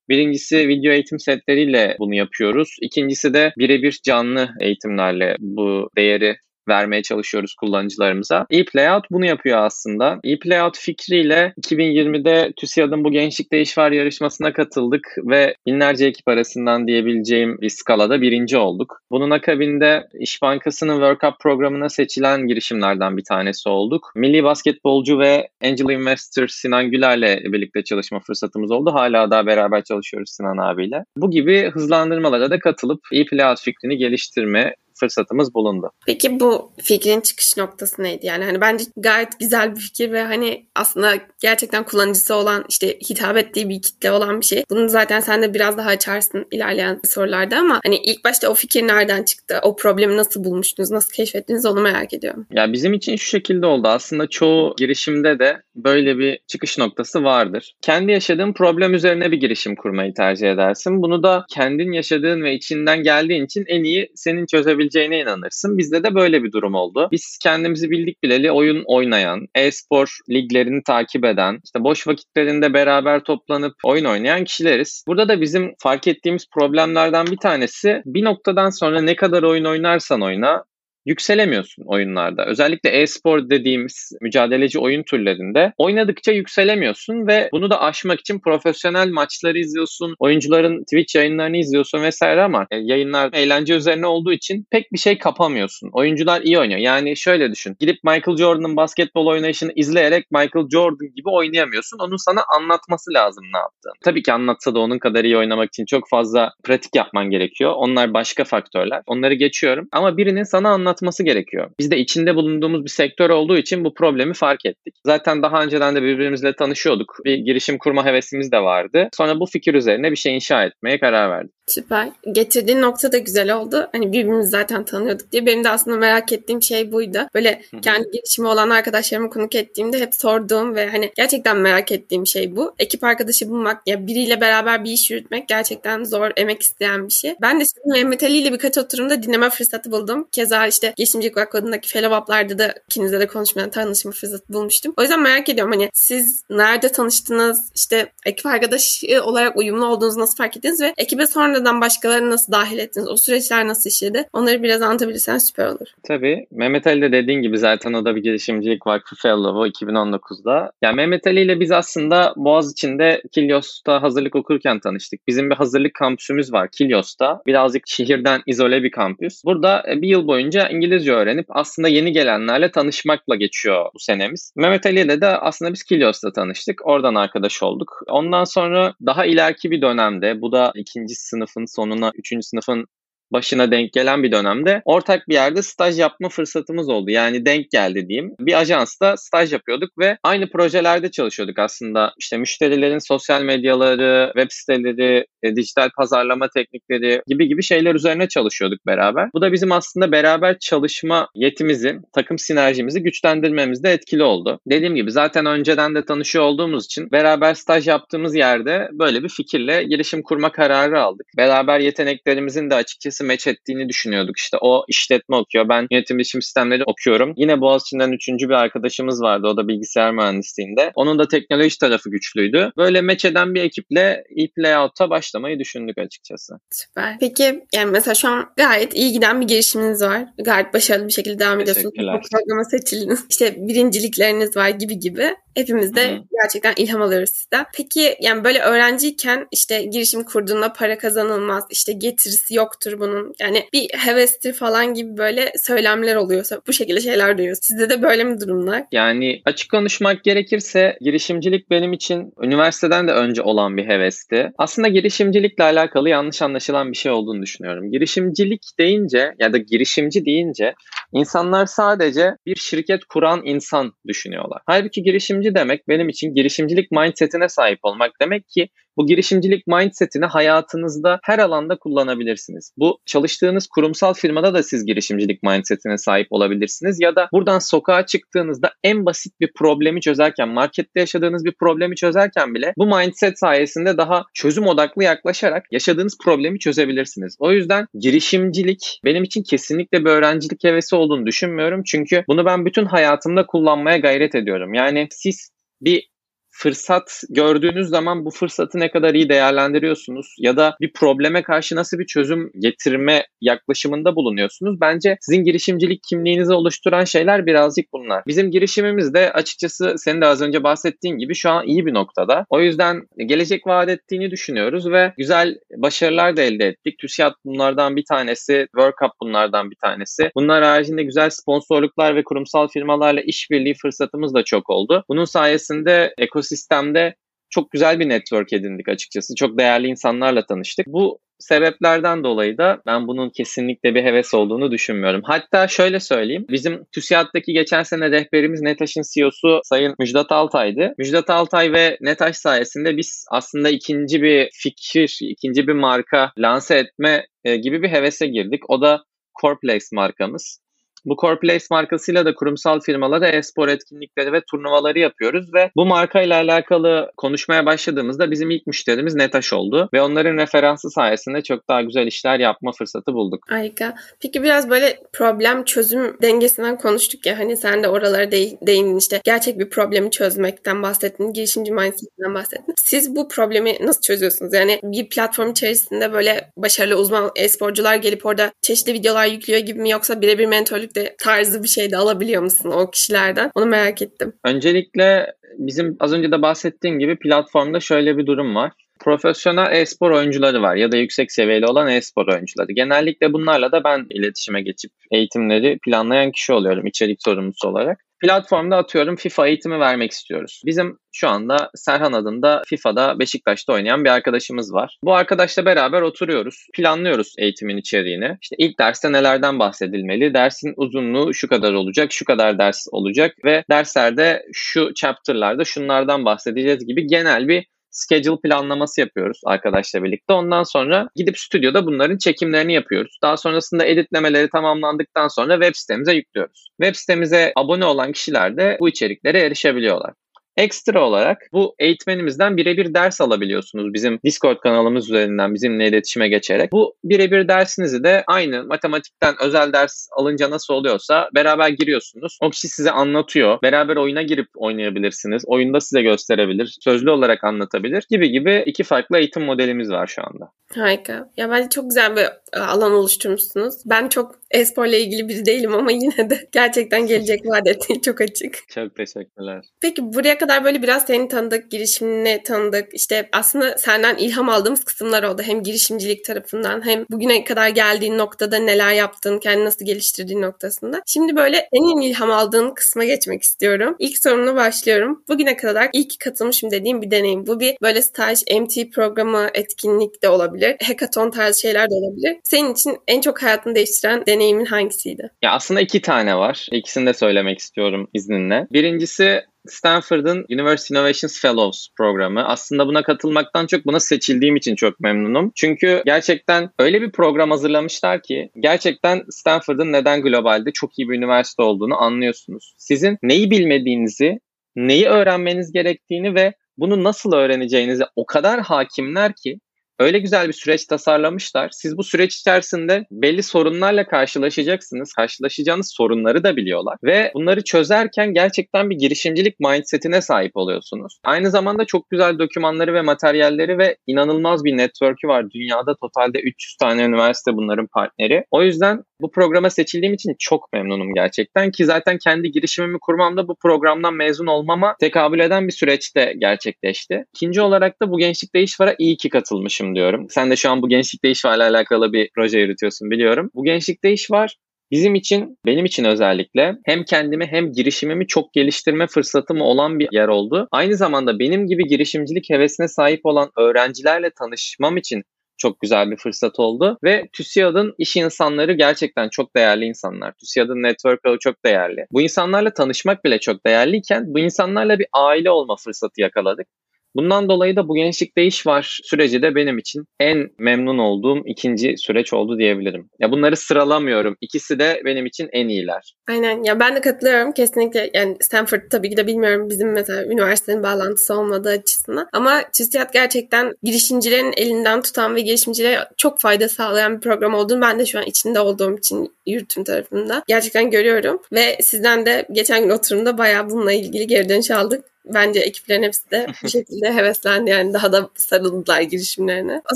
Birincisi 0.09 0.67
video 0.67 0.91
eğitim 0.91 1.19
setleriyle 1.19 1.95
bunu 1.99 2.15
yapıyoruz. 2.15 2.69
İkincisi 2.81 3.33
de 3.33 3.53
birebir 3.57 3.99
canlı 4.05 4.49
eğitimlerle 4.61 5.35
bu 5.39 5.89
değeri 5.97 6.35
vermeye 6.67 7.01
çalışıyoruz 7.01 7.53
kullanıcılarımıza. 7.53 8.45
E-Playout 8.49 9.05
bunu 9.11 9.25
yapıyor 9.25 9.57
aslında. 9.57 10.19
E-Playout 10.23 10.77
fikriyle 10.77 11.53
2020'de 11.61 12.53
TÜSİAD'ın 12.57 13.03
bu 13.03 13.11
Gençlik 13.11 13.51
Değiş 13.51 13.77
Var 13.77 13.91
yarışmasına 13.91 14.53
katıldık 14.53 15.07
ve 15.29 15.55
binlerce 15.67 16.05
ekip 16.05 16.27
arasından 16.27 16.87
diyebileceğim 16.87 17.57
bir 17.61 17.69
skalada 17.69 18.21
birinci 18.21 18.57
olduk. 18.57 18.99
Bunun 19.11 19.29
akabinde 19.29 20.07
İş 20.19 20.41
Bankası'nın 20.41 20.93
Work 20.93 21.23
Up 21.23 21.39
programına 21.39 21.89
seçilen 21.89 22.47
girişimlerden 22.47 23.17
bir 23.17 23.23
tanesi 23.23 23.69
olduk. 23.69 24.11
Milli 24.15 24.43
basketbolcu 24.43 25.19
ve 25.19 25.49
Angel 25.63 25.89
Investor 25.89 26.47
Sinan 26.47 26.91
Güler'le 26.91 27.53
birlikte 27.53 27.83
çalışma 27.83 28.19
fırsatımız 28.19 28.71
oldu. 28.71 28.93
Hala 28.93 29.31
daha 29.31 29.45
beraber 29.45 29.83
çalışıyoruz 29.83 30.29
Sinan 30.29 30.57
abiyle. 30.57 31.03
Bu 31.17 31.31
gibi 31.31 31.71
hızlandırmalara 31.73 32.51
da 32.51 32.59
katılıp 32.59 32.99
e-Playout 33.13 33.61
fikrini 33.61 33.97
geliştirme 33.97 34.75
fırsatımız 34.99 35.53
bulundu. 35.53 35.91
Peki 36.05 36.39
bu 36.39 36.71
fikrin 36.83 37.21
çıkış 37.21 37.57
noktası 37.57 38.03
neydi? 38.03 38.25
Yani 38.25 38.45
hani 38.45 38.61
bence 38.61 38.85
gayet 38.97 39.39
güzel 39.39 39.75
bir 39.75 39.81
fikir 39.81 40.11
ve 40.11 40.23
hani 40.23 40.65
aslında 40.75 41.13
gerçekten 41.41 41.83
kullanıcısı 41.83 42.35
olan 42.35 42.65
işte 42.69 42.99
hitap 43.09 43.37
ettiği 43.37 43.69
bir 43.69 43.81
kitle 43.81 44.11
olan 44.11 44.41
bir 44.41 44.45
şey. 44.45 44.63
Bunu 44.69 44.89
zaten 44.89 45.19
sen 45.19 45.41
de 45.41 45.53
biraz 45.53 45.77
daha 45.77 45.89
açarsın 45.89 46.45
ilerleyen 46.51 46.99
sorularda 47.05 47.57
ama 47.57 47.81
hani 47.85 47.97
ilk 47.97 48.25
başta 48.25 48.49
o 48.49 48.53
fikir 48.53 48.87
nereden 48.87 49.23
çıktı? 49.23 49.59
O 49.63 49.75
problemi 49.75 50.17
nasıl 50.17 50.43
bulmuştunuz? 50.43 50.91
Nasıl 50.91 51.13
keşfettiniz? 51.13 51.65
Onu 51.65 51.81
merak 51.81 52.13
ediyorum. 52.13 52.47
Ya 52.51 52.73
bizim 52.73 52.93
için 52.93 53.15
şu 53.15 53.29
şekilde 53.29 53.65
oldu. 53.65 53.87
Aslında 53.87 54.27
çoğu 54.27 54.75
girişimde 54.77 55.39
de 55.39 55.61
böyle 55.75 56.17
bir 56.17 56.39
çıkış 56.47 56.77
noktası 56.77 57.23
vardır. 57.23 57.73
Kendi 57.81 58.11
yaşadığın 58.11 58.53
problem 58.53 58.93
üzerine 58.93 59.31
bir 59.31 59.37
girişim 59.37 59.75
kurmayı 59.75 60.13
tercih 60.13 60.51
edersin. 60.51 61.01
Bunu 61.01 61.23
da 61.23 61.45
kendin 61.49 61.91
yaşadığın 61.91 62.43
ve 62.43 62.53
içinden 62.53 63.03
geldiğin 63.03 63.45
için 63.45 63.65
en 63.67 63.83
iyi 63.83 64.11
senin 64.15 64.45
çözebileceğin 64.45 64.82
olabileceğine 64.83 65.19
inanırsın. 65.19 65.77
Bizde 65.77 66.03
de 66.03 66.15
böyle 66.15 66.43
bir 66.43 66.51
durum 66.51 66.75
oldu. 66.75 67.07
Biz 67.11 67.37
kendimizi 67.43 67.89
bildik 67.89 68.23
bileli 68.23 68.51
oyun 68.51 68.83
oynayan, 68.85 69.47
e-spor 69.55 70.17
liglerini 70.29 70.83
takip 70.83 71.25
eden, 71.25 71.59
işte 71.65 71.83
boş 71.83 72.07
vakitlerinde 72.07 72.73
beraber 72.73 73.23
toplanıp 73.23 73.73
oyun 73.83 74.05
oynayan 74.05 74.43
kişileriz. 74.43 75.03
Burada 75.07 75.27
da 75.27 75.41
bizim 75.41 75.73
fark 75.79 76.07
ettiğimiz 76.07 76.45
problemlerden 76.53 77.25
bir 77.25 77.37
tanesi 77.37 78.01
bir 78.05 78.23
noktadan 78.23 78.69
sonra 78.69 79.01
ne 79.01 79.15
kadar 79.15 79.43
oyun 79.43 79.65
oynarsan 79.65 80.21
oyna 80.21 80.63
yükselemiyorsun 81.05 81.83
oyunlarda. 81.85 82.45
Özellikle 82.45 82.89
e-spor 82.89 83.49
dediğimiz 83.49 84.11
mücadeleci 84.21 84.79
oyun 84.79 85.03
türlerinde 85.03 85.73
oynadıkça 85.77 86.31
yükselemiyorsun 86.31 87.27
ve 87.27 87.49
bunu 87.53 87.69
da 87.69 87.81
aşmak 87.81 88.19
için 88.19 88.39
profesyonel 88.39 89.09
maçları 89.09 89.59
izliyorsun, 89.59 90.15
oyuncuların 90.19 90.83
Twitch 90.83 91.15
yayınlarını 91.15 91.57
izliyorsun 91.57 92.01
vesaire 92.01 92.41
ama 92.41 92.67
e, 92.71 92.77
yayınlar 92.77 93.29
eğlence 93.33 93.75
üzerine 93.75 94.07
olduğu 94.07 94.33
için 94.33 94.65
pek 94.71 94.93
bir 94.93 94.97
şey 94.97 95.17
kapamıyorsun. 95.17 95.89
Oyuncular 95.93 96.41
iyi 96.41 96.59
oynuyor. 96.59 96.79
Yani 96.79 97.17
şöyle 97.17 97.51
düşün. 97.51 97.75
Gidip 97.79 98.03
Michael 98.03 98.37
Jordan'ın 98.37 98.75
basketbol 98.75 99.27
oynayışını 99.27 99.71
izleyerek 99.75 100.31
Michael 100.31 100.69
Jordan 100.71 101.15
gibi 101.15 101.29
oynayamıyorsun. 101.29 101.97
Onun 101.99 102.17
sana 102.17 102.41
anlatması 102.59 103.13
lazım 103.13 103.43
ne 103.53 103.57
yaptığını. 103.57 103.93
Tabii 104.03 104.23
ki 104.23 104.33
anlatsa 104.33 104.75
da 104.75 104.79
onun 104.79 104.99
kadar 104.99 105.23
iyi 105.23 105.37
oynamak 105.37 105.67
için 105.67 105.85
çok 105.85 106.09
fazla 106.09 106.51
pratik 106.63 106.95
yapman 106.95 107.29
gerekiyor. 107.29 107.73
Onlar 107.75 108.13
başka 108.13 108.43
faktörler. 108.43 109.01
Onları 109.07 109.33
geçiyorum. 109.33 109.87
Ama 109.91 110.17
birinin 110.17 110.43
sana 110.43 110.69
anlat 110.69 110.92
anlatması 110.93 111.23
gerekiyor. 111.23 111.69
Biz 111.79 111.91
de 111.91 111.97
içinde 111.97 112.35
bulunduğumuz 112.35 112.83
bir 112.83 112.89
sektör 112.89 113.29
olduğu 113.29 113.57
için 113.57 113.85
bu 113.85 113.93
problemi 113.93 114.33
fark 114.33 114.65
ettik. 114.65 114.95
Zaten 115.05 115.41
daha 115.41 115.63
önceden 115.63 115.95
de 115.95 116.01
birbirimizle 116.01 116.55
tanışıyorduk. 116.55 117.17
Bir 117.25 117.35
girişim 117.37 117.77
kurma 117.77 118.05
hevesimiz 118.05 118.51
de 118.51 118.59
vardı. 118.59 119.09
Sonra 119.13 119.39
bu 119.39 119.45
fikir 119.45 119.73
üzerine 119.73 120.11
bir 120.11 120.15
şey 120.15 120.35
inşa 120.35 120.63
etmeye 120.63 120.99
karar 120.99 121.31
verdik. 121.31 121.53
Süper. 121.67 122.09
Getirdiğin 122.31 122.81
nokta 122.81 123.11
da 123.11 123.17
güzel 123.17 123.55
oldu. 123.55 123.89
Hani 123.91 124.07
birbirimizi 124.07 124.49
zaten 124.49 124.85
tanıyorduk 124.85 125.31
diye. 125.31 125.45
Benim 125.45 125.63
de 125.63 125.69
aslında 125.69 125.97
merak 125.97 126.31
ettiğim 126.31 126.61
şey 126.61 126.91
buydu. 126.91 127.19
Böyle 127.35 127.61
kendi 127.81 128.11
girişimi 128.11 128.47
olan 128.47 128.69
arkadaşlarımı 128.69 129.29
konuk 129.29 129.55
ettiğimde 129.55 129.99
hep 129.99 130.13
sorduğum 130.13 130.75
ve 130.75 130.89
hani 130.89 131.11
gerçekten 131.15 131.57
merak 131.57 131.91
ettiğim 131.91 132.27
şey 132.27 132.55
bu. 132.55 132.75
Ekip 132.79 133.03
arkadaşı 133.03 133.49
bulmak 133.49 133.81
ya 133.87 134.07
biriyle 134.07 134.41
beraber 134.41 134.83
bir 134.83 134.91
iş 134.91 135.11
yürütmek 135.11 135.47
gerçekten 135.47 136.03
zor, 136.03 136.31
emek 136.37 136.61
isteyen 136.61 137.07
bir 137.07 137.13
şey. 137.13 137.35
Ben 137.41 137.59
de 137.59 137.63
şimdi 137.65 137.99
Mehmet 137.99 138.23
Ali 138.23 138.37
ile 138.37 138.53
birkaç 138.53 138.77
oturumda 138.77 139.23
dinleme 139.23 139.49
fırsatı 139.49 139.91
buldum. 139.91 140.27
Keza 140.31 140.67
işte 140.67 140.82
Girişimcilik 140.97 141.37
Vakfı'ndaki 141.37 141.89
fellow 141.89 142.17
up'larda 142.17 142.57
da 142.57 142.73
ikinizle 142.89 143.19
de 143.19 143.27
konuşmayan 143.27 143.69
tanışma 143.69 144.11
fırsatı 144.11 144.53
bulmuştum. 144.53 144.93
O 144.97 145.01
yüzden 145.01 145.21
merak 145.21 145.49
ediyorum 145.49 145.73
hani 145.73 145.89
siz 145.93 146.43
nerede 146.49 146.89
tanıştınız? 146.89 147.71
İşte 147.75 148.11
ekip 148.25 148.45
arkadaşı 148.45 149.23
olarak 149.23 149.57
uyumlu 149.57 149.85
olduğunuzu 149.85 150.19
nasıl 150.19 150.35
fark 150.35 150.57
ettiniz 150.57 150.81
ve 150.81 150.93
ekibe 150.97 151.27
sonra 151.27 151.43
sonradan 151.53 151.81
başkalarını 151.81 152.29
nasıl 152.29 152.51
dahil 152.51 152.77
ettiniz? 152.77 153.07
O 153.07 153.17
süreçler 153.17 153.67
nasıl 153.67 153.89
işledi? 153.89 154.25
Onları 154.33 154.63
biraz 154.63 154.81
anlatabilirsen 154.81 155.37
süper 155.37 155.67
olur. 155.67 155.87
Tabii. 156.03 156.45
Mehmet 156.51 156.87
Ali 156.87 157.01
de 157.01 157.11
dediğin 157.11 157.41
gibi 157.41 157.57
zaten 157.57 157.93
o 157.93 158.05
da 158.05 158.15
bir 158.15 158.23
girişimcilik 158.23 158.87
vakfı 158.87 159.15
fellow'u 159.15 159.67
2019'da. 159.67 160.71
Yani 160.81 160.95
Mehmet 160.95 161.27
Ali 161.27 161.41
ile 161.41 161.59
biz 161.59 161.71
aslında 161.71 162.33
Boğaz 162.35 162.71
içinde 162.71 163.21
Kilyos'ta 163.31 164.01
hazırlık 164.01 164.35
okurken 164.35 164.79
tanıştık. 164.79 165.27
Bizim 165.27 165.49
bir 165.49 165.55
hazırlık 165.55 165.93
kampüsümüz 165.93 166.53
var 166.53 166.69
Kilyos'ta. 166.71 167.41
Birazcık 167.47 167.83
şehirden 167.87 168.41
izole 168.47 168.83
bir 168.83 168.91
kampüs. 168.91 169.43
Burada 169.45 169.83
e, 169.91 170.01
bir 170.01 170.07
yıl 170.07 170.27
boyunca 170.27 170.67
İngilizce 170.73 171.11
öğrenip 171.11 171.45
aslında 171.49 171.87
yeni 171.87 172.11
gelenlerle 172.11 172.71
tanışmakla 172.71 173.35
geçiyor 173.35 173.85
bu 173.93 173.99
senemiz. 173.99 174.53
Mehmet 174.55 174.85
Ali 174.85 174.99
ile 174.99 175.21
de 175.21 175.27
aslında 175.27 175.73
biz 175.73 175.83
Kilyos'ta 175.83 176.31
tanıştık. 176.31 176.87
Oradan 176.87 177.15
arkadaş 177.15 177.63
olduk. 177.63 177.99
Ondan 178.07 178.43
sonra 178.43 178.93
daha 179.05 179.25
ileriki 179.25 179.71
bir 179.71 179.81
dönemde 179.81 180.41
bu 180.41 180.51
da 180.51 180.71
ikinci 180.75 181.15
sınıf 181.15 181.43
sınıfın 181.43 181.75
sonuna, 181.75 182.11
üçüncü 182.15 182.43
sınıfın 182.43 182.85
başına 183.33 183.71
denk 183.71 183.93
gelen 183.93 184.23
bir 184.23 184.31
dönemde 184.31 184.81
ortak 184.85 185.29
bir 185.29 185.33
yerde 185.33 185.61
staj 185.61 185.99
yapma 185.99 186.29
fırsatımız 186.29 186.89
oldu. 186.89 187.11
Yani 187.11 187.45
denk 187.45 187.71
geldi 187.71 188.07
diyeyim. 188.07 188.31
Bir 188.39 188.59
ajansta 188.59 189.17
staj 189.17 189.53
yapıyorduk 189.53 189.89
ve 189.99 190.17
aynı 190.23 190.49
projelerde 190.49 191.11
çalışıyorduk 191.11 191.59
aslında. 191.59 192.13
İşte 192.19 192.37
müşterilerin 192.37 192.99
sosyal 192.99 193.41
medyaları, 193.41 194.31
web 194.35 194.51
siteleri, 194.51 195.25
e, 195.43 195.55
dijital 195.55 195.89
pazarlama 195.97 196.47
teknikleri 196.49 197.21
gibi 197.27 197.47
gibi 197.47 197.63
şeyler 197.63 197.95
üzerine 197.95 198.27
çalışıyorduk 198.27 198.85
beraber. 198.87 199.29
Bu 199.33 199.41
da 199.41 199.51
bizim 199.51 199.71
aslında 199.71 200.11
beraber 200.11 200.59
çalışma 200.59 201.27
yetimizi, 201.35 201.99
takım 202.15 202.37
sinerjimizi 202.37 203.03
güçlendirmemizde 203.03 203.91
etkili 203.91 204.23
oldu. 204.23 204.59
Dediğim 204.69 204.95
gibi 204.95 205.11
zaten 205.11 205.45
önceden 205.45 205.95
de 205.95 206.05
tanışıyor 206.05 206.45
olduğumuz 206.45 206.85
için 206.85 207.11
beraber 207.11 207.53
staj 207.53 207.87
yaptığımız 207.87 208.35
yerde 208.35 208.89
böyle 208.91 209.23
bir 209.23 209.29
fikirle 209.29 209.83
girişim 209.83 210.21
kurma 210.21 210.51
kararı 210.51 211.01
aldık. 211.01 211.27
Beraber 211.37 211.79
yeteneklerimizin 211.79 212.69
de 212.69 212.75
açıkçası 212.75 213.22
açıkçası 213.23 213.25
meç 213.25 213.47
ettiğini 213.47 213.89
düşünüyorduk. 213.89 214.37
İşte 214.37 214.57
o 214.61 214.85
işletme 214.87 215.35
okuyor. 215.35 215.69
Ben 215.69 215.87
yönetim 215.91 216.17
bilişim 216.17 216.41
sistemleri 216.41 216.83
okuyorum. 216.83 217.33
Yine 217.37 217.61
Boğaziçi'nden 217.61 218.11
üçüncü 218.11 218.49
bir 218.49 218.53
arkadaşımız 218.53 219.21
vardı. 219.21 219.47
O 219.47 219.57
da 219.57 219.67
bilgisayar 219.67 220.11
mühendisliğinde. 220.11 220.91
Onun 220.95 221.19
da 221.19 221.27
teknoloji 221.27 221.77
tarafı 221.77 222.09
güçlüydü. 222.09 222.71
Böyle 222.77 223.01
meç 223.01 223.25
eden 223.25 223.55
bir 223.55 223.61
ekiple 223.61 224.23
e-playout'a 224.37 225.09
başlamayı 225.09 225.59
düşündük 225.59 225.97
açıkçası. 225.97 226.53
Süper. 226.71 227.17
Peki 227.19 227.63
yani 227.73 227.91
mesela 227.91 228.15
şu 228.15 228.27
an 228.27 228.45
gayet 228.57 228.95
iyi 228.95 229.11
giden 229.11 229.41
bir 229.41 229.47
girişiminiz 229.47 230.01
var. 230.01 230.25
Gayet 230.37 230.73
başarılı 230.73 231.07
bir 231.07 231.13
şekilde 231.13 231.39
devam 231.39 231.59
ediyorsunuz. 231.59 231.93
Bu 231.97 232.21
programa 232.31 232.63
seçildiniz. 232.71 233.25
İşte 233.29 233.55
birincilikleriniz 233.57 234.57
var 234.57 234.69
gibi 234.69 234.99
gibi. 234.99 235.35
Hepimiz 235.55 235.95
de 235.95 236.11
Hı. 236.11 236.19
gerçekten 236.41 236.73
ilham 236.77 237.01
alıyoruz 237.01 237.29
sizden. 237.29 237.65
Peki 237.77 238.15
yani 238.21 238.43
böyle 238.43 238.59
öğrenciyken 238.59 239.47
işte 239.51 239.83
girişim 239.83 240.23
kurduğunda 240.23 240.73
para 240.73 240.97
kazanılmaz, 240.97 241.63
işte 241.69 241.93
getirisi 241.93 242.55
yoktur 242.55 242.99
bunun. 242.99 243.33
Yani 243.39 243.63
bir 243.73 243.89
hevestir 243.97 244.53
falan 244.53 244.93
gibi 244.93 245.17
böyle 245.17 245.51
söylemler 245.63 246.15
oluyorsa 246.15 246.61
bu 246.67 246.73
şekilde 246.73 247.01
şeyler 247.01 247.37
duyuyoruz. 247.37 247.59
Sizde 247.61 247.89
de 247.89 248.01
böyle 248.01 248.23
mi 248.23 248.41
durumlar? 248.41 248.83
Yani 248.91 249.41
açık 249.45 249.71
konuşmak 249.71 250.23
gerekirse 250.23 250.97
girişimcilik 251.01 251.69
benim 251.69 251.93
için 251.93 252.33
üniversiteden 252.41 253.07
de 253.07 253.11
önce 253.11 253.41
olan 253.41 253.77
bir 253.77 253.87
hevesti. 253.87 254.51
Aslında 254.57 254.87
girişimcilikle 254.87 255.63
alakalı 255.63 256.09
yanlış 256.09 256.41
anlaşılan 256.41 256.91
bir 256.91 256.97
şey 256.97 257.11
olduğunu 257.11 257.41
düşünüyorum. 257.41 257.91
Girişimcilik 257.91 258.61
deyince 258.79 259.33
ya 259.39 259.53
da 259.53 259.57
girişimci 259.57 260.25
deyince 260.25 260.73
insanlar 261.13 261.65
sadece 261.65 262.35
bir 262.45 262.55
şirket 262.55 263.05
kuran 263.05 263.41
insan 263.45 263.93
düşünüyorlar. 264.07 264.61
Halbuki 264.65 265.03
girişimci 265.03 265.55
demek 265.55 265.87
benim 265.87 266.09
için 266.09 266.35
girişimcilik 266.35 266.91
mindsetine 266.91 267.49
sahip 267.49 267.79
olmak 267.83 268.11
demek 268.21 268.47
ki 268.49 268.69
bu 268.97 269.05
girişimcilik 269.05 269.67
mindsetini 269.67 270.25
hayatınızda 270.25 271.19
her 271.23 271.39
alanda 271.39 271.77
kullanabilirsiniz. 271.77 272.71
Bu 272.77 272.99
çalıştığınız 273.05 273.67
kurumsal 273.67 274.13
firmada 274.13 274.53
da 274.53 274.63
siz 274.63 274.85
girişimcilik 274.85 275.43
mindsetine 275.43 275.97
sahip 275.97 276.27
olabilirsiniz 276.29 276.97
ya 277.01 277.15
da 277.15 277.27
buradan 277.33 277.59
sokağa 277.59 278.05
çıktığınızda 278.05 278.71
en 278.83 279.05
basit 279.05 279.39
bir 279.39 279.51
problemi 279.55 280.01
çözerken, 280.01 280.49
markette 280.49 280.99
yaşadığınız 280.99 281.45
bir 281.45 281.53
problemi 281.59 281.95
çözerken 281.95 282.53
bile 282.53 282.73
bu 282.77 282.85
mindset 282.85 283.39
sayesinde 283.39 283.97
daha 283.97 284.23
çözüm 284.33 284.67
odaklı 284.67 285.03
yaklaşarak 285.03 285.63
yaşadığınız 285.71 286.17
problemi 286.23 286.59
çözebilirsiniz. 286.59 287.35
O 287.39 287.51
yüzden 287.51 287.87
girişimcilik 287.99 288.99
benim 289.05 289.23
için 289.23 289.43
kesinlikle 289.43 290.05
bir 290.05 290.09
öğrencilik 290.09 290.63
hevesi 290.63 290.95
olduğunu 290.95 291.25
düşünmüyorum. 291.25 291.83
Çünkü 291.85 292.23
bunu 292.27 292.45
ben 292.45 292.65
bütün 292.65 292.85
hayatımda 292.85 293.45
kullanmaya 293.45 293.97
gayret 293.97 294.35
ediyorum. 294.35 294.73
Yani 294.73 295.07
siz 295.11 295.49
bir 295.81 296.12
fırsat 296.53 297.21
gördüğünüz 297.29 297.87
zaman 297.87 298.25
bu 298.25 298.31
fırsatı 298.31 298.79
ne 298.79 298.91
kadar 298.91 299.13
iyi 299.13 299.29
değerlendiriyorsunuz 299.29 300.35
ya 300.39 300.57
da 300.57 300.75
bir 300.81 300.93
probleme 300.93 301.43
karşı 301.43 301.75
nasıl 301.75 301.99
bir 301.99 302.05
çözüm 302.05 302.51
getirme 302.59 303.25
yaklaşımında 303.41 304.15
bulunuyorsunuz. 304.15 304.81
Bence 304.81 305.17
sizin 305.21 305.43
girişimcilik 305.43 306.01
kimliğinizi 306.09 306.53
oluşturan 306.53 307.03
şeyler 307.03 307.45
birazcık 307.45 307.85
bunlar. 307.93 308.23
Bizim 308.27 308.51
girişimimiz 308.51 309.13
de 309.13 309.33
açıkçası 309.33 309.93
senin 309.97 310.21
de 310.21 310.25
az 310.25 310.41
önce 310.41 310.63
bahsettiğin 310.63 311.17
gibi 311.17 311.35
şu 311.35 311.49
an 311.49 311.67
iyi 311.67 311.85
bir 311.85 311.93
noktada. 311.93 312.45
O 312.49 312.61
yüzden 312.61 313.01
gelecek 313.17 313.67
vaat 313.67 313.89
ettiğini 313.89 314.31
düşünüyoruz 314.31 314.91
ve 314.91 315.13
güzel 315.17 315.57
başarılar 315.77 316.37
da 316.37 316.41
elde 316.41 316.67
ettik. 316.67 316.99
TÜSİAD 316.99 317.33
bunlardan 317.45 317.95
bir 317.95 318.05
tanesi, 318.09 318.67
World 318.75 318.93
Cup 319.01 319.11
bunlardan 319.21 319.71
bir 319.71 319.75
tanesi. 319.75 320.31
Bunlar 320.35 320.63
haricinde 320.63 321.03
güzel 321.03 321.29
sponsorluklar 321.29 322.15
ve 322.15 322.23
kurumsal 322.23 322.67
firmalarla 322.67 323.21
işbirliği 323.21 323.73
fırsatımız 323.73 324.33
da 324.33 324.43
çok 324.43 324.69
oldu. 324.69 325.03
Bunun 325.09 325.25
sayesinde 325.25 326.13
ekosistemde 326.43 327.15
çok 327.49 327.71
güzel 327.71 327.99
bir 327.99 328.09
network 328.09 328.53
edindik 328.53 328.89
açıkçası. 328.89 329.35
Çok 329.35 329.57
değerli 329.59 329.87
insanlarla 329.87 330.45
tanıştık. 330.45 330.87
Bu 330.87 331.19
sebeplerden 331.39 332.23
dolayı 332.23 332.57
da 332.57 332.81
ben 332.85 333.07
bunun 333.07 333.29
kesinlikle 333.29 333.95
bir 333.95 334.03
heves 334.03 334.33
olduğunu 334.33 334.71
düşünmüyorum. 334.71 335.21
Hatta 335.23 335.67
şöyle 335.67 335.99
söyleyeyim. 335.99 336.45
Bizim 336.49 336.85
TÜSİAD'daki 336.91 337.53
geçen 337.53 337.83
sene 337.83 338.11
rehberimiz 338.11 338.61
Netaş'ın 338.61 339.01
CEO'su 339.13 339.59
Sayın 339.63 339.95
Müjdat 339.99 340.31
Altay'dı. 340.31 340.93
Müjdat 340.97 341.29
Altay 341.29 341.73
ve 341.73 341.97
Netaş 342.01 342.35
sayesinde 342.35 342.97
biz 342.97 343.25
aslında 343.31 343.69
ikinci 343.69 344.21
bir 344.21 344.49
fikir, 344.53 345.19
ikinci 345.21 345.67
bir 345.67 345.73
marka 345.73 346.31
lanse 346.37 346.77
etme 346.77 347.25
e, 347.43 347.55
gibi 347.55 347.83
bir 347.83 347.89
hevese 347.89 348.27
girdik. 348.27 348.69
O 348.69 348.81
da 348.81 349.03
Corplex 349.41 349.91
markamız. 349.91 350.62
Bu 351.05 351.15
Corplace 351.21 351.65
markasıyla 351.71 352.25
da 352.25 352.35
kurumsal 352.35 352.79
firmalara 352.79 353.27
e-spor 353.27 353.67
etkinlikleri 353.67 354.33
ve 354.33 354.41
turnuvaları 354.51 354.99
yapıyoruz 354.99 355.53
ve 355.53 355.71
bu 355.75 355.85
markayla 355.85 356.37
alakalı 356.37 357.11
konuşmaya 357.17 357.65
başladığımızda 357.65 358.31
bizim 358.31 358.51
ilk 358.51 358.67
müşterimiz 358.67 359.15
Netaş 359.15 359.53
oldu 359.53 359.89
ve 359.93 360.01
onların 360.01 360.37
referansı 360.37 360.89
sayesinde 360.89 361.41
çok 361.41 361.69
daha 361.69 361.81
güzel 361.81 362.07
işler 362.07 362.39
yapma 362.39 362.71
fırsatı 362.71 363.13
bulduk. 363.13 363.45
Harika. 363.49 363.95
Peki 364.21 364.43
biraz 364.43 364.69
böyle 364.69 364.99
problem 365.13 365.63
çözüm 365.63 366.17
dengesinden 366.21 366.77
konuştuk 366.77 367.25
ya 367.25 367.39
hani 367.39 367.57
sen 367.57 367.83
de 367.83 367.87
oralara 367.87 368.31
de- 368.31 368.57
değindin 368.67 368.97
işte 368.97 369.21
gerçek 369.23 369.59
bir 369.59 369.69
problemi 369.69 370.11
çözmekten 370.11 370.83
bahsettin, 370.83 371.33
girişimci 371.33 371.71
mindsetinden 371.71 372.33
bahsettin. 372.33 372.75
Siz 372.83 373.15
bu 373.15 373.27
problemi 373.27 373.77
nasıl 373.81 374.01
çözüyorsunuz? 374.01 374.53
Yani 374.53 374.79
bir 374.83 375.09
platform 375.09 375.51
içerisinde 375.51 376.13
böyle 376.13 376.51
başarılı 376.57 376.95
uzman 376.95 377.31
e-sporcular 377.35 377.95
gelip 377.95 378.25
orada 378.25 378.51
çeşitli 378.61 378.93
videolar 378.93 379.25
yüklüyor 379.25 379.59
gibi 379.59 379.79
mi 379.79 379.89
yoksa 379.89 380.21
birebir 380.21 380.45
mentorluk 380.45 380.92
de 380.95 381.15
tarzı 381.19 381.63
bir 381.63 381.67
şey 381.67 381.91
de 381.91 381.97
alabiliyor 381.97 382.41
musun 382.41 382.71
o 382.71 382.91
kişilerden? 382.91 383.51
Onu 383.55 383.65
merak 383.65 384.01
ettim. 384.01 384.33
Öncelikle 384.45 385.33
bizim 385.57 385.97
az 385.99 386.13
önce 386.13 386.31
de 386.31 386.41
bahsettiğim 386.41 386.99
gibi 386.99 387.19
platformda 387.19 387.79
şöyle 387.79 388.17
bir 388.17 388.25
durum 388.25 388.55
var. 388.55 388.71
Profesyonel 388.99 389.71
e-spor 389.71 390.11
oyuncuları 390.11 390.61
var 390.61 390.75
ya 390.75 390.91
da 390.91 390.97
yüksek 390.97 391.31
seviyeli 391.31 391.65
olan 391.65 391.87
e-spor 391.87 392.27
oyuncuları. 392.27 392.71
Genellikle 392.71 393.33
bunlarla 393.33 393.71
da 393.71 393.83
ben 393.83 394.05
iletişime 394.09 394.61
geçip 394.61 394.91
eğitimleri 395.11 395.79
planlayan 395.85 396.31
kişi 396.31 396.53
oluyorum 396.53 396.85
içerik 396.85 397.23
sorumlusu 397.23 397.67
olarak 397.67 397.99
platformda 398.23 398.77
atıyorum 398.77 399.15
FIFA 399.15 399.47
eğitimi 399.47 399.79
vermek 399.79 400.11
istiyoruz. 400.11 400.61
Bizim 400.65 400.97
şu 401.11 401.29
anda 401.29 401.69
Serhan 401.75 402.13
adında 402.13 402.61
FIFA'da 402.67 403.19
Beşiktaş'ta 403.19 403.73
oynayan 403.73 404.05
bir 404.05 404.09
arkadaşımız 404.09 404.73
var. 404.73 404.97
Bu 405.03 405.15
arkadaşla 405.15 405.65
beraber 405.65 406.01
oturuyoruz. 406.01 406.67
Planlıyoruz 406.73 407.33
eğitimin 407.37 407.77
içeriğini. 407.77 408.37
İşte 408.41 408.55
ilk 408.59 408.79
derste 408.79 409.11
nelerden 409.11 409.59
bahsedilmeli? 409.59 410.33
Dersin 410.33 410.73
uzunluğu 410.77 411.33
şu 411.33 411.47
kadar 411.47 411.73
olacak, 411.73 412.11
şu 412.11 412.25
kadar 412.25 412.59
ders 412.59 412.85
olacak 412.91 413.35
ve 413.45 413.63
derslerde 413.69 414.45
şu 414.53 414.93
chapter'larda 414.93 415.65
şunlardan 415.65 416.25
bahsedeceğiz 416.25 416.87
gibi 416.87 417.07
genel 417.07 417.47
bir 417.47 417.65
schedule 417.93 418.41
planlaması 418.43 419.01
yapıyoruz 419.01 419.41
arkadaşla 419.45 420.03
birlikte. 420.03 420.33
Ondan 420.33 420.63
sonra 420.63 421.09
gidip 421.15 421.39
stüdyoda 421.39 421.85
bunların 421.85 422.17
çekimlerini 422.17 422.73
yapıyoruz. 422.73 423.17
Daha 423.23 423.37
sonrasında 423.37 423.85
editlemeleri 423.85 424.49
tamamlandıktan 424.49 425.27
sonra 425.27 425.53
web 425.53 425.75
sitemize 425.75 426.13
yüklüyoruz. 426.13 426.67
Web 426.81 426.95
sitemize 426.95 427.53
abone 427.55 427.85
olan 427.85 428.11
kişiler 428.11 428.57
de 428.57 428.77
bu 428.79 428.89
içeriklere 428.89 429.39
erişebiliyorlar. 429.39 430.13
Ekstra 430.57 431.05
olarak 431.05 431.37
bu 431.53 431.75
eğitmenimizden 431.79 432.57
birebir 432.57 432.93
ders 432.93 433.21
alabiliyorsunuz 433.21 433.93
bizim 433.93 434.19
Discord 434.25 434.57
kanalımız 434.57 435.09
üzerinden 435.09 435.53
bizimle 435.53 435.87
iletişime 435.87 436.27
geçerek. 436.29 436.71
Bu 436.71 436.95
birebir 437.03 437.47
dersinizi 437.47 438.03
de 438.03 438.23
aynı 438.27 438.63
matematikten 438.63 439.35
özel 439.41 439.73
ders 439.73 440.07
alınca 440.11 440.49
nasıl 440.49 440.73
oluyorsa 440.73 441.29
beraber 441.35 441.69
giriyorsunuz. 441.69 442.37
O 442.41 442.49
kişi 442.49 442.67
size 442.67 442.91
anlatıyor. 442.91 443.61
Beraber 443.63 443.95
oyuna 443.95 444.21
girip 444.21 444.47
oynayabilirsiniz. 444.55 445.43
Oyunda 445.45 445.81
size 445.81 446.01
gösterebilir. 446.01 446.77
Sözlü 446.81 447.09
olarak 447.09 447.43
anlatabilir 447.43 448.05
gibi 448.09 448.31
gibi 448.31 448.63
iki 448.65 448.83
farklı 448.83 449.17
eğitim 449.17 449.43
modelimiz 449.43 449.91
var 449.91 450.07
şu 450.07 450.21
anda. 450.21 450.51
Harika. 450.75 451.29
Ya 451.37 451.49
bence 451.49 451.69
çok 451.69 451.89
güzel 451.89 452.15
bir 452.15 452.21
e, 452.53 452.59
alan 452.59 452.91
oluşturmuşsunuz. 452.91 453.75
Ben 453.85 454.09
çok 454.09 454.35
e-sporla 454.51 454.95
ilgili 454.95 455.27
biri 455.27 455.45
değilim 455.45 455.73
ama 455.73 455.91
yine 455.91 456.29
de 456.29 456.47
gerçekten 456.51 457.07
gelecek 457.07 457.41
vaat 457.45 457.67
ettiği 457.67 458.01
çok 458.01 458.21
açık. 458.21 458.57
Çok 458.69 458.95
teşekkürler. 458.95 459.65
Peki 459.81 460.13
buraya 460.13 460.37
kadar 460.43 460.63
böyle 460.63 460.83
biraz 460.83 461.05
seni 461.05 461.27
tanıdık, 461.27 461.71
girişimini 461.71 462.41
tanıdık. 462.43 462.93
İşte 462.93 463.29
aslında 463.31 463.77
senden 463.77 464.17
ilham 464.17 464.49
aldığımız 464.49 464.83
kısımlar 464.83 465.23
oldu. 465.23 465.41
Hem 465.45 465.63
girişimcilik 465.63 466.25
tarafından 466.25 466.85
hem 466.85 467.05
bugüne 467.11 467.43
kadar 467.43 467.69
geldiğin 467.69 468.17
noktada 468.17 468.57
neler 468.57 468.93
yaptın, 468.93 469.39
kendini 469.39 469.65
nasıl 469.65 469.85
geliştirdiğin 469.85 470.41
noktasında. 470.41 471.01
Şimdi 471.05 471.35
böyle 471.35 471.67
senin 471.73 472.01
ilham 472.01 472.31
aldığın 472.31 472.73
kısma 472.73 473.05
geçmek 473.05 473.43
istiyorum. 473.43 473.95
İlk 473.99 474.17
sorumla 474.17 474.55
başlıyorum. 474.55 475.23
Bugüne 475.29 475.57
kadar 475.57 475.89
ilk 475.93 476.19
katılmışım 476.19 476.71
dediğim 476.71 477.01
bir 477.01 477.11
deneyim. 477.11 477.47
Bu 477.47 477.59
bir 477.59 477.75
böyle 477.81 478.01
staj, 478.01 478.39
MT 478.59 478.93
programı, 478.93 479.49
etkinlik 479.53 480.23
de 480.23 480.29
olabilir. 480.29 480.75
Hackathon 480.87 481.31
tarzı 481.31 481.61
şeyler 481.61 481.89
de 481.89 481.93
olabilir. 481.93 482.37
Senin 482.43 482.73
için 482.73 482.97
en 483.07 483.21
çok 483.21 483.43
hayatını 483.43 483.75
değiştiren 483.75 484.25
deneyimin 484.25 484.65
hangisiydi? 484.65 485.29
Ya 485.41 485.51
aslında 485.51 485.81
iki 485.81 486.01
tane 486.01 486.37
var. 486.37 486.67
İkisini 486.71 487.05
de 487.05 487.13
söylemek 487.13 487.59
istiyorum 487.59 488.07
izninle. 488.13 488.67
Birincisi 488.71 489.43
Stanford'ın 489.67 490.45
University 490.49 490.93
Innovations 490.93 491.41
Fellows 491.41 491.87
programı. 491.97 492.45
Aslında 492.45 492.87
buna 492.87 493.03
katılmaktan 493.03 493.67
çok 493.67 493.85
buna 493.85 493.99
seçildiğim 493.99 494.55
için 494.55 494.75
çok 494.75 494.99
memnunum. 494.99 495.51
Çünkü 495.55 496.01
gerçekten 496.05 496.69
öyle 496.79 497.01
bir 497.01 497.11
program 497.11 497.51
hazırlamışlar 497.51 498.21
ki 498.21 498.49
gerçekten 498.59 499.23
Stanford'ın 499.29 499.91
neden 499.91 500.21
globalde 500.21 500.71
çok 500.71 500.99
iyi 500.99 501.09
bir 501.09 501.17
üniversite 501.17 501.63
olduğunu 501.63 502.01
anlıyorsunuz. 502.01 502.73
Sizin 502.77 503.17
neyi 503.23 503.51
bilmediğinizi, 503.51 504.39
neyi 504.75 505.05
öğrenmeniz 505.05 505.71
gerektiğini 505.71 506.35
ve 506.35 506.53
bunu 506.77 507.03
nasıl 507.03 507.33
öğreneceğinizi 507.33 508.03
o 508.15 508.25
kadar 508.25 508.61
hakimler 508.61 509.33
ki 509.43 509.59
öyle 509.99 510.19
güzel 510.19 510.47
bir 510.47 510.53
süreç 510.53 510.85
tasarlamışlar. 510.85 511.69
Siz 511.71 511.97
bu 511.97 512.03
süreç 512.03 512.35
içerisinde 512.35 513.05
belli 513.11 513.43
sorunlarla 513.43 514.07
karşılaşacaksınız. 514.07 515.13
Karşılaşacağınız 515.13 515.91
sorunları 515.97 516.43
da 516.43 516.55
biliyorlar. 516.55 516.97
Ve 517.03 517.31
bunları 517.35 517.63
çözerken 517.63 518.33
gerçekten 518.33 518.89
bir 518.89 518.95
girişimcilik 518.95 519.59
mindsetine 519.59 520.21
sahip 520.21 520.51
oluyorsunuz. 520.55 521.19
Aynı 521.23 521.51
zamanda 521.51 521.85
çok 521.85 522.09
güzel 522.09 522.39
dokümanları 522.39 522.93
ve 522.93 523.01
materyalleri 523.01 523.77
ve 523.77 523.97
inanılmaz 524.07 524.63
bir 524.63 524.77
network'ü 524.77 525.27
var. 525.27 525.45
Dünyada 525.51 525.95
totalde 525.95 526.39
300 526.39 526.75
tane 526.75 527.03
üniversite 527.03 527.53
bunların 527.53 527.87
partneri. 527.87 528.45
O 528.51 528.63
yüzden 528.63 529.03
bu 529.21 529.31
programa 529.31 529.69
seçildiğim 529.69 530.13
için 530.13 530.35
çok 530.39 530.73
memnunum 530.73 531.13
gerçekten 531.13 531.71
ki 531.71 531.85
zaten 531.85 532.17
kendi 532.17 532.51
girişimimi 532.51 532.97
kurmamda 533.01 533.47
bu 533.47 533.55
programdan 533.61 534.13
mezun 534.13 534.47
olmama 534.47 534.95
tekabül 534.99 535.39
eden 535.39 535.67
bir 535.67 535.73
süreçte 535.73 536.33
gerçekleşti. 536.37 537.25
İkinci 537.35 537.61
olarak 537.61 538.01
da 538.01 538.11
bu 538.11 538.17
Gençlikte 538.17 538.61
İş 538.61 538.79
Var'a 538.79 538.95
iyi 538.99 539.17
ki 539.17 539.29
katılmışım 539.29 539.82
diyorum. 539.95 540.27
Sen 540.29 540.51
de 540.51 540.55
şu 540.55 540.71
an 540.71 540.81
bu 540.81 540.89
Gençlikte 540.89 541.29
İş 541.29 541.45
Var'la 541.45 541.63
alakalı 541.63 542.13
bir 542.13 542.29
proje 542.35 542.59
yürütüyorsun 542.59 543.11
biliyorum. 543.11 543.49
Bu 543.53 543.63
Gençlikte 543.63 544.11
İş 544.11 544.31
Var 544.31 544.55
Bizim 544.93 545.15
için, 545.15 545.57
benim 545.65 545.85
için 545.85 546.03
özellikle 546.03 546.75
hem 546.85 547.03
kendimi 547.03 547.45
hem 547.45 547.71
girişimimi 547.71 548.27
çok 548.27 548.53
geliştirme 548.53 549.07
fırsatım 549.07 549.61
olan 549.61 549.99
bir 549.99 550.07
yer 550.11 550.27
oldu. 550.27 550.67
Aynı 550.71 550.97
zamanda 550.97 551.39
benim 551.39 551.67
gibi 551.67 551.83
girişimcilik 551.83 552.49
hevesine 552.49 552.87
sahip 552.87 553.21
olan 553.23 553.49
öğrencilerle 553.57 554.29
tanışmam 554.29 554.97
için 554.97 555.23
çok 555.57 555.79
güzel 555.79 556.11
bir 556.11 556.17
fırsat 556.17 556.59
oldu. 556.59 556.97
Ve 557.03 557.23
TÜSİAD'ın 557.33 557.95
iş 557.97 558.15
insanları 558.15 558.73
gerçekten 558.73 559.29
çok 559.29 559.55
değerli 559.55 559.85
insanlar. 559.85 560.33
TÜSİAD'ın 560.39 560.83
network 560.83 561.41
çok 561.41 561.65
değerli. 561.65 562.05
Bu 562.11 562.21
insanlarla 562.21 562.73
tanışmak 562.73 563.25
bile 563.25 563.39
çok 563.39 563.65
değerliyken 563.65 564.23
bu 564.27 564.39
insanlarla 564.39 564.99
bir 564.99 565.07
aile 565.13 565.49
olma 565.49 565.75
fırsatı 565.75 566.21
yakaladık. 566.21 566.67
Bundan 567.15 567.49
dolayı 567.49 567.75
da 567.75 567.87
bu 567.87 567.95
gençlik 567.95 568.37
değiş 568.37 568.67
var 568.67 568.99
süreci 569.03 569.41
de 569.41 569.55
benim 569.55 569.77
için 569.77 570.05
en 570.19 570.49
memnun 570.57 570.97
olduğum 570.97 571.41
ikinci 571.45 571.97
süreç 571.97 572.33
oldu 572.33 572.59
diyebilirim. 572.59 573.09
Ya 573.19 573.31
bunları 573.31 573.57
sıralamıyorum. 573.57 574.37
İkisi 574.41 574.79
de 574.79 575.01
benim 575.05 575.25
için 575.25 575.49
en 575.51 575.67
iyiler. 575.67 576.15
Aynen. 576.29 576.63
Ya 576.63 576.79
ben 576.79 576.95
de 576.95 577.01
katılıyorum 577.01 577.51
kesinlikle. 577.51 578.09
Yani 578.13 578.37
Stanford 578.41 578.81
tabii 578.91 579.09
ki 579.09 579.17
de 579.17 579.27
bilmiyorum 579.27 579.69
bizim 579.69 579.91
mesela 579.91 580.25
üniversitenin 580.25 580.83
bağlantısı 580.83 581.33
olmadığı 581.33 581.69
açısından. 581.69 582.27
Ama 582.33 582.61
TÜSİAD 582.77 583.13
gerçekten 583.13 583.73
girişimcilerin 583.83 584.53
elinden 584.57 585.01
tutan 585.01 585.35
ve 585.35 585.41
girişimcilere 585.41 585.99
çok 586.17 586.39
fayda 586.39 586.69
sağlayan 586.69 587.15
bir 587.15 587.21
program 587.21 587.53
olduğunu 587.53 587.81
ben 587.81 587.99
de 587.99 588.05
şu 588.05 588.19
an 588.19 588.25
içinde 588.25 588.59
olduğum 588.59 588.97
için 588.97 589.33
yürütüm 589.45 589.83
tarafında 589.83 590.43
gerçekten 590.47 590.89
görüyorum. 590.89 591.41
Ve 591.51 591.77
sizden 591.81 592.25
de 592.25 592.45
geçen 592.51 592.83
gün 592.83 592.89
oturumda 592.89 593.37
bayağı 593.37 593.69
bununla 593.69 593.91
ilgili 593.91 594.27
geri 594.27 594.49
dönüş 594.49 594.71
aldık. 594.71 595.12
Bence 595.25 595.59
ekiplerin 595.59 596.03
hepsi 596.03 596.31
de 596.31 596.47
bu 596.63 596.69
şekilde 596.69 597.13
heveslendi 597.13 597.69
yani 597.69 597.93
daha 597.93 598.13
da 598.13 598.29
sarıldılar 598.35 599.01
girişimlerine. 599.01 599.81
O 599.93 599.95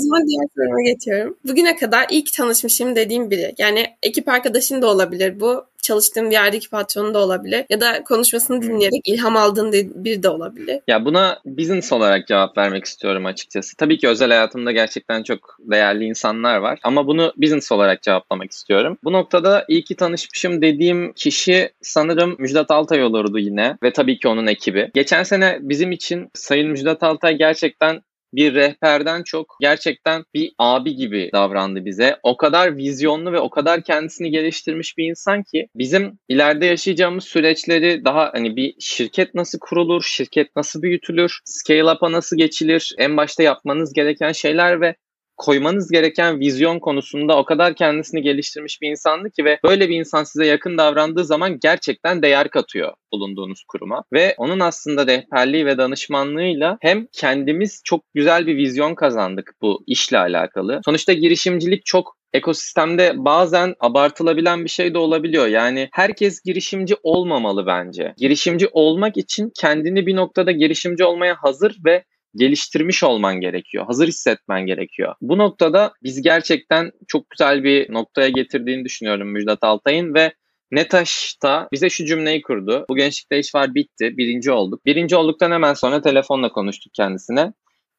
zaman 0.00 0.26
diğer 0.26 0.46
soruma 0.56 0.82
geçiyorum. 0.82 1.36
Bugüne 1.44 1.76
kadar 1.76 2.06
ilk 2.10 2.32
tanışmışım 2.32 2.96
dediğim 2.96 3.30
biri. 3.30 3.54
Yani 3.58 3.86
ekip 4.02 4.28
arkadaşın 4.28 4.82
da 4.82 4.86
olabilir 4.86 5.40
bu 5.40 5.64
çalıştığın 5.82 6.30
bir 6.30 6.34
yerdeki 6.34 6.70
patronun 6.70 7.14
da 7.14 7.18
olabilir. 7.18 7.64
Ya 7.70 7.80
da 7.80 8.04
konuşmasını 8.04 8.62
dinleyerek 8.62 9.00
ilham 9.08 9.36
aldığın 9.36 9.72
bir 9.94 10.22
de 10.22 10.28
olabilir. 10.28 10.80
Ya 10.88 11.04
buna 11.04 11.38
business 11.44 11.92
olarak 11.92 12.26
cevap 12.26 12.58
vermek 12.58 12.84
istiyorum 12.84 13.26
açıkçası. 13.26 13.76
Tabii 13.76 13.98
ki 13.98 14.08
özel 14.08 14.28
hayatımda 14.28 14.72
gerçekten 14.72 15.22
çok 15.22 15.56
değerli 15.60 16.04
insanlar 16.04 16.56
var. 16.56 16.78
Ama 16.82 17.06
bunu 17.06 17.32
business 17.36 17.72
olarak 17.72 18.02
cevaplamak 18.02 18.50
istiyorum. 18.50 18.98
Bu 19.04 19.12
noktada 19.12 19.64
iyi 19.68 19.84
ki 19.84 19.96
tanışmışım 19.96 20.62
dediğim 20.62 21.12
kişi 21.12 21.70
sanırım 21.82 22.36
Müjdat 22.38 22.70
Altay 22.70 23.04
olurdu 23.04 23.38
yine. 23.38 23.78
Ve 23.82 23.92
tabii 23.92 24.18
ki 24.18 24.28
onun 24.28 24.46
ekibi. 24.46 24.90
Geçen 24.94 25.22
sene 25.22 25.58
bizim 25.60 25.92
için 25.92 26.30
Sayın 26.34 26.70
Müjdat 26.70 27.02
Altay 27.02 27.38
gerçekten 27.38 28.02
bir 28.32 28.54
rehberden 28.54 29.22
çok 29.22 29.56
gerçekten 29.60 30.24
bir 30.34 30.52
abi 30.58 30.96
gibi 30.96 31.30
davrandı 31.32 31.84
bize. 31.84 32.16
O 32.22 32.36
kadar 32.36 32.76
vizyonlu 32.76 33.32
ve 33.32 33.38
o 33.38 33.50
kadar 33.50 33.82
kendisini 33.82 34.30
geliştirmiş 34.30 34.98
bir 34.98 35.04
insan 35.04 35.42
ki 35.42 35.68
bizim 35.74 36.18
ileride 36.28 36.66
yaşayacağımız 36.66 37.24
süreçleri 37.24 38.04
daha 38.04 38.30
hani 38.34 38.56
bir 38.56 38.74
şirket 38.80 39.34
nasıl 39.34 39.58
kurulur, 39.58 40.02
şirket 40.02 40.56
nasıl 40.56 40.82
büyütülür, 40.82 41.40
scale 41.44 41.84
up'a 41.84 42.12
nasıl 42.12 42.36
geçilir, 42.36 42.94
en 42.98 43.16
başta 43.16 43.42
yapmanız 43.42 43.92
gereken 43.92 44.32
şeyler 44.32 44.80
ve 44.80 44.94
koymanız 45.38 45.90
gereken 45.90 46.40
vizyon 46.40 46.78
konusunda 46.78 47.38
o 47.38 47.44
kadar 47.44 47.74
kendisini 47.74 48.22
geliştirmiş 48.22 48.82
bir 48.82 48.90
insandı 48.90 49.30
ki 49.30 49.44
ve 49.44 49.58
böyle 49.64 49.88
bir 49.88 49.96
insan 49.96 50.24
size 50.24 50.46
yakın 50.46 50.78
davrandığı 50.78 51.24
zaman 51.24 51.58
gerçekten 51.60 52.22
değer 52.22 52.50
katıyor 52.50 52.92
bulunduğunuz 53.12 53.64
kuruma. 53.68 54.04
Ve 54.12 54.34
onun 54.38 54.60
aslında 54.60 55.06
rehberliği 55.06 55.66
ve 55.66 55.78
danışmanlığıyla 55.78 56.78
hem 56.80 57.06
kendimiz 57.12 57.80
çok 57.84 58.04
güzel 58.14 58.46
bir 58.46 58.56
vizyon 58.56 58.94
kazandık 58.94 59.52
bu 59.62 59.84
işle 59.86 60.18
alakalı. 60.18 60.80
Sonuçta 60.84 61.12
girişimcilik 61.12 61.84
çok 61.84 62.18
ekosistemde 62.32 63.12
bazen 63.16 63.74
abartılabilen 63.80 64.64
bir 64.64 64.70
şey 64.70 64.94
de 64.94 64.98
olabiliyor. 64.98 65.46
Yani 65.46 65.88
herkes 65.92 66.40
girişimci 66.42 66.94
olmamalı 67.02 67.66
bence. 67.66 68.14
Girişimci 68.16 68.68
olmak 68.72 69.16
için 69.16 69.52
kendini 69.60 70.06
bir 70.06 70.16
noktada 70.16 70.52
girişimci 70.52 71.04
olmaya 71.04 71.34
hazır 71.34 71.76
ve 71.84 72.04
geliştirmiş 72.36 73.02
olman 73.02 73.40
gerekiyor. 73.40 73.86
Hazır 73.86 74.08
hissetmen 74.08 74.66
gerekiyor. 74.66 75.14
Bu 75.20 75.38
noktada 75.38 75.92
biz 76.02 76.22
gerçekten 76.22 76.90
çok 77.08 77.30
güzel 77.30 77.64
bir 77.64 77.92
noktaya 77.92 78.28
getirdiğini 78.28 78.84
düşünüyorum 78.84 79.28
Müjdat 79.28 79.58
Altay'ın 79.62 80.14
ve 80.14 80.32
Netaş 80.70 81.36
da 81.42 81.68
bize 81.72 81.90
şu 81.90 82.04
cümleyi 82.04 82.42
kurdu. 82.42 82.84
Bu 82.90 82.96
gençlikte 82.96 83.38
iş 83.38 83.54
var 83.54 83.74
bitti. 83.74 84.16
Birinci 84.16 84.52
olduk. 84.52 84.86
Birinci 84.86 85.16
olduktan 85.16 85.50
hemen 85.50 85.74
sonra 85.74 86.02
telefonla 86.02 86.48
konuştuk 86.48 86.94
kendisine. 86.94 87.52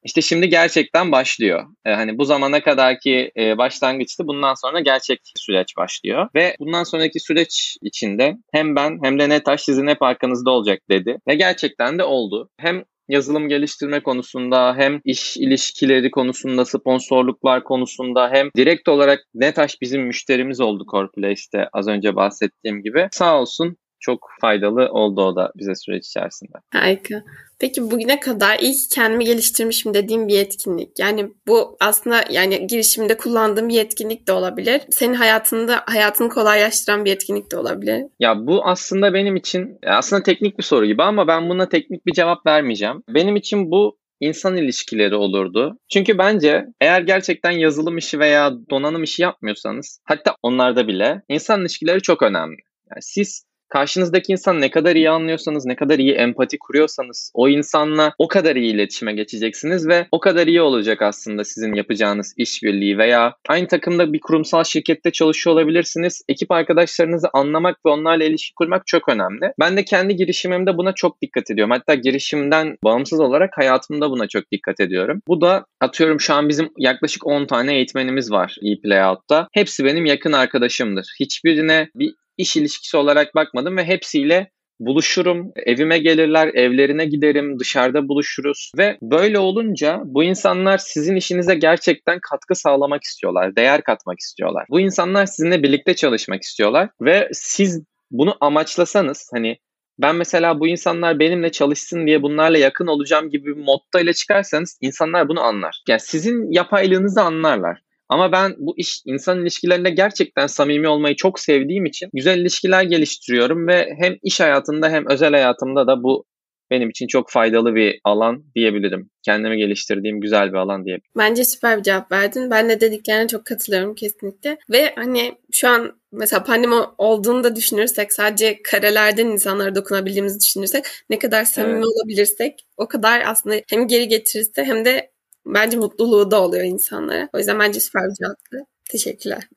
İşte 0.04 0.22
şimdi 0.22 0.48
gerçekten 0.48 1.12
başlıyor. 1.12 1.66
Ee, 1.84 1.90
hani 1.90 2.18
bu 2.18 2.24
zamana 2.24 2.62
kadarki 2.62 3.32
e, 3.36 3.58
başlangıçtı. 3.58 4.26
Bundan 4.26 4.54
sonra 4.54 4.80
gerçek 4.80 5.20
süreç 5.36 5.76
başlıyor. 5.76 6.28
Ve 6.34 6.56
bundan 6.60 6.84
sonraki 6.84 7.20
süreç 7.20 7.76
içinde 7.82 8.36
hem 8.52 8.76
ben 8.76 8.98
hem 9.02 9.18
de 9.18 9.28
Netaş 9.28 9.60
sizin 9.60 9.86
hep 9.86 10.02
arkanızda 10.02 10.50
olacak 10.50 10.80
dedi. 10.90 11.18
Ve 11.28 11.34
gerçekten 11.34 11.98
de 11.98 12.04
oldu. 12.04 12.48
Hem 12.58 12.84
yazılım 13.10 13.48
geliştirme 13.48 14.02
konusunda 14.02 14.74
hem 14.76 15.00
iş 15.04 15.36
ilişkileri 15.36 16.10
konusunda, 16.10 16.64
sponsorluklar 16.64 17.64
konusunda 17.64 18.30
hem 18.32 18.50
direkt 18.56 18.88
olarak 18.88 19.20
Netaş 19.34 19.80
bizim 19.80 20.02
müşterimiz 20.02 20.60
oldu 20.60 20.84
Corplace'te 20.90 21.68
az 21.72 21.88
önce 21.88 22.16
bahsettiğim 22.16 22.82
gibi. 22.82 23.08
Sağ 23.10 23.40
olsun 23.40 23.76
çok 24.00 24.28
faydalı 24.40 24.88
oldu 24.88 25.22
o 25.22 25.36
da 25.36 25.52
bize 25.56 25.74
süreç 25.74 26.06
içerisinde. 26.06 26.58
Harika. 26.72 27.22
Peki 27.60 27.90
bugüne 27.90 28.20
kadar 28.20 28.58
ilk 28.60 28.90
kendimi 28.94 29.24
geliştirmişim 29.24 29.94
dediğim 29.94 30.28
bir 30.28 30.38
etkinlik. 30.38 30.98
Yani 30.98 31.30
bu 31.46 31.76
aslında 31.80 32.24
yani 32.30 32.66
girişimde 32.66 33.16
kullandığım 33.16 33.68
bir 33.68 33.80
etkinlik 33.80 34.28
de 34.28 34.32
olabilir. 34.32 34.80
Senin 34.90 35.14
hayatında 35.14 35.82
hayatını 35.86 36.28
kolaylaştıran 36.28 37.04
bir 37.04 37.12
etkinlik 37.12 37.52
de 37.52 37.56
olabilir. 37.56 38.02
Ya 38.20 38.46
bu 38.46 38.64
aslında 38.64 39.14
benim 39.14 39.36
için 39.36 39.78
aslında 39.86 40.22
teknik 40.22 40.58
bir 40.58 40.62
soru 40.62 40.86
gibi 40.86 41.02
ama 41.02 41.26
ben 41.26 41.48
buna 41.48 41.68
teknik 41.68 42.06
bir 42.06 42.12
cevap 42.12 42.46
vermeyeceğim. 42.46 43.02
Benim 43.08 43.36
için 43.36 43.70
bu 43.70 44.00
insan 44.20 44.56
ilişkileri 44.56 45.14
olurdu. 45.14 45.78
Çünkü 45.88 46.18
bence 46.18 46.66
eğer 46.80 47.00
gerçekten 47.00 47.50
yazılım 47.50 47.98
işi 47.98 48.18
veya 48.18 48.52
donanım 48.70 49.02
işi 49.02 49.22
yapmıyorsanız 49.22 50.00
hatta 50.04 50.36
onlarda 50.42 50.88
bile 50.88 51.22
insan 51.28 51.60
ilişkileri 51.60 52.02
çok 52.02 52.22
önemli. 52.22 52.56
Yani 52.90 53.02
siz 53.02 53.44
karşınızdaki 53.70 54.32
insan 54.32 54.60
ne 54.60 54.70
kadar 54.70 54.96
iyi 54.96 55.10
anlıyorsanız, 55.10 55.66
ne 55.66 55.76
kadar 55.76 55.98
iyi 55.98 56.12
empati 56.12 56.58
kuruyorsanız 56.58 57.30
o 57.34 57.48
insanla 57.48 58.12
o 58.18 58.28
kadar 58.28 58.56
iyi 58.56 58.74
iletişime 58.74 59.12
geçeceksiniz 59.12 59.88
ve 59.88 60.06
o 60.12 60.20
kadar 60.20 60.46
iyi 60.46 60.60
olacak 60.60 61.02
aslında 61.02 61.44
sizin 61.44 61.74
yapacağınız 61.74 62.34
işbirliği 62.36 62.98
veya 62.98 63.34
aynı 63.48 63.66
takımda 63.66 64.12
bir 64.12 64.20
kurumsal 64.20 64.64
şirkette 64.64 65.10
çalışıyor 65.10 65.56
olabilirsiniz. 65.56 66.22
Ekip 66.28 66.50
arkadaşlarınızı 66.50 67.28
anlamak 67.32 67.76
ve 67.86 67.90
onlarla 67.90 68.24
ilişki 68.24 68.54
kurmak 68.54 68.86
çok 68.86 69.08
önemli. 69.08 69.52
Ben 69.60 69.76
de 69.76 69.84
kendi 69.84 70.16
girişimimde 70.16 70.76
buna 70.76 70.92
çok 70.92 71.22
dikkat 71.22 71.50
ediyorum. 71.50 71.70
Hatta 71.70 71.94
girişimden 71.94 72.76
bağımsız 72.84 73.20
olarak 73.20 73.50
hayatımda 73.56 74.10
buna 74.10 74.28
çok 74.28 74.50
dikkat 74.52 74.80
ediyorum. 74.80 75.22
Bu 75.28 75.40
da 75.40 75.64
atıyorum 75.80 76.20
şu 76.20 76.34
an 76.34 76.48
bizim 76.48 76.70
yaklaşık 76.78 77.26
10 77.26 77.46
tane 77.46 77.76
eğitmenimiz 77.76 78.30
var 78.30 78.56
ePlayout'ta. 78.62 79.48
Hepsi 79.52 79.84
benim 79.84 80.06
yakın 80.06 80.32
arkadaşımdır. 80.32 81.06
Hiçbirine 81.20 81.88
bir 81.94 82.14
iş 82.40 82.56
ilişkisi 82.56 82.96
olarak 82.96 83.34
bakmadım 83.34 83.76
ve 83.76 83.84
hepsiyle 83.84 84.50
buluşurum, 84.80 85.52
evime 85.66 85.98
gelirler, 85.98 86.48
evlerine 86.54 87.04
giderim, 87.04 87.58
dışarıda 87.58 88.08
buluşuruz 88.08 88.72
ve 88.78 88.98
böyle 89.02 89.38
olunca 89.38 90.00
bu 90.04 90.24
insanlar 90.24 90.78
sizin 90.78 91.16
işinize 91.16 91.54
gerçekten 91.54 92.18
katkı 92.30 92.54
sağlamak 92.54 93.02
istiyorlar, 93.02 93.56
değer 93.56 93.82
katmak 93.82 94.18
istiyorlar. 94.18 94.66
Bu 94.70 94.80
insanlar 94.80 95.26
sizinle 95.26 95.62
birlikte 95.62 95.94
çalışmak 95.94 96.42
istiyorlar 96.42 96.88
ve 97.00 97.28
siz 97.32 97.82
bunu 98.10 98.36
amaçlasanız 98.40 99.28
hani 99.32 99.56
ben 99.98 100.16
mesela 100.16 100.60
bu 100.60 100.68
insanlar 100.68 101.18
benimle 101.18 101.52
çalışsın 101.52 102.06
diye 102.06 102.22
bunlarla 102.22 102.58
yakın 102.58 102.86
olacağım 102.86 103.30
gibi 103.30 103.56
bir 103.56 103.62
motto 103.62 103.98
ile 103.98 104.12
çıkarsanız 104.12 104.78
insanlar 104.80 105.28
bunu 105.28 105.40
anlar. 105.40 105.82
Yani 105.88 106.00
sizin 106.00 106.52
yapaylığınızı 106.52 107.22
anlarlar. 107.22 107.78
Ama 108.10 108.32
ben 108.32 108.54
bu 108.58 108.74
iş 108.76 109.02
insan 109.06 109.42
ilişkilerinde 109.42 109.90
gerçekten 109.90 110.46
samimi 110.46 110.88
olmayı 110.88 111.16
çok 111.16 111.40
sevdiğim 111.40 111.84
için 111.84 112.08
güzel 112.12 112.38
ilişkiler 112.38 112.82
geliştiriyorum 112.82 113.68
ve 113.68 113.88
hem 114.00 114.16
iş 114.22 114.40
hayatında 114.40 114.90
hem 114.90 115.10
özel 115.10 115.30
hayatımda 115.30 115.86
da 115.86 116.02
bu 116.02 116.24
benim 116.70 116.90
için 116.90 117.06
çok 117.06 117.30
faydalı 117.30 117.74
bir 117.74 118.00
alan 118.04 118.44
diyebilirim. 118.54 119.10
Kendimi 119.22 119.56
geliştirdiğim 119.56 120.20
güzel 120.20 120.48
bir 120.48 120.56
alan 120.56 120.84
diyebilirim. 120.84 121.12
Bence 121.16 121.44
süper 121.44 121.78
bir 121.78 121.82
cevap 121.82 122.12
verdin. 122.12 122.50
Ben 122.50 122.68
de 122.68 122.80
dediklerine 122.80 123.28
çok 123.28 123.44
katılıyorum 123.44 123.94
kesinlikle. 123.94 124.58
Ve 124.70 124.92
hani 124.96 125.32
şu 125.52 125.68
an 125.68 126.00
mesela 126.12 126.44
pandemi 126.44 126.74
olduğunu 126.98 127.44
da 127.44 127.56
düşünürsek 127.56 128.12
sadece 128.12 128.62
karelerden 128.62 129.26
insanlara 129.26 129.74
dokunabildiğimizi 129.74 130.40
düşünürsek 130.40 130.84
ne 131.10 131.18
kadar 131.18 131.44
samimi 131.44 131.74
evet. 131.74 131.86
olabilirsek 131.86 132.66
o 132.76 132.88
kadar 132.88 133.22
aslında 133.26 133.56
hem 133.70 133.88
geri 133.88 134.08
getirirse 134.08 134.64
hem 134.64 134.84
de 134.84 135.10
bence 135.46 135.76
mutluluğu 135.76 136.30
da 136.30 136.42
oluyor 136.42 136.64
insanlara. 136.64 137.28
O 137.32 137.38
yüzden 137.38 137.58
bence 137.58 137.80
süper 137.80 138.02
bir 138.10 138.14
cevaptı. 138.14 138.58
Teşekkürler. 138.90 139.48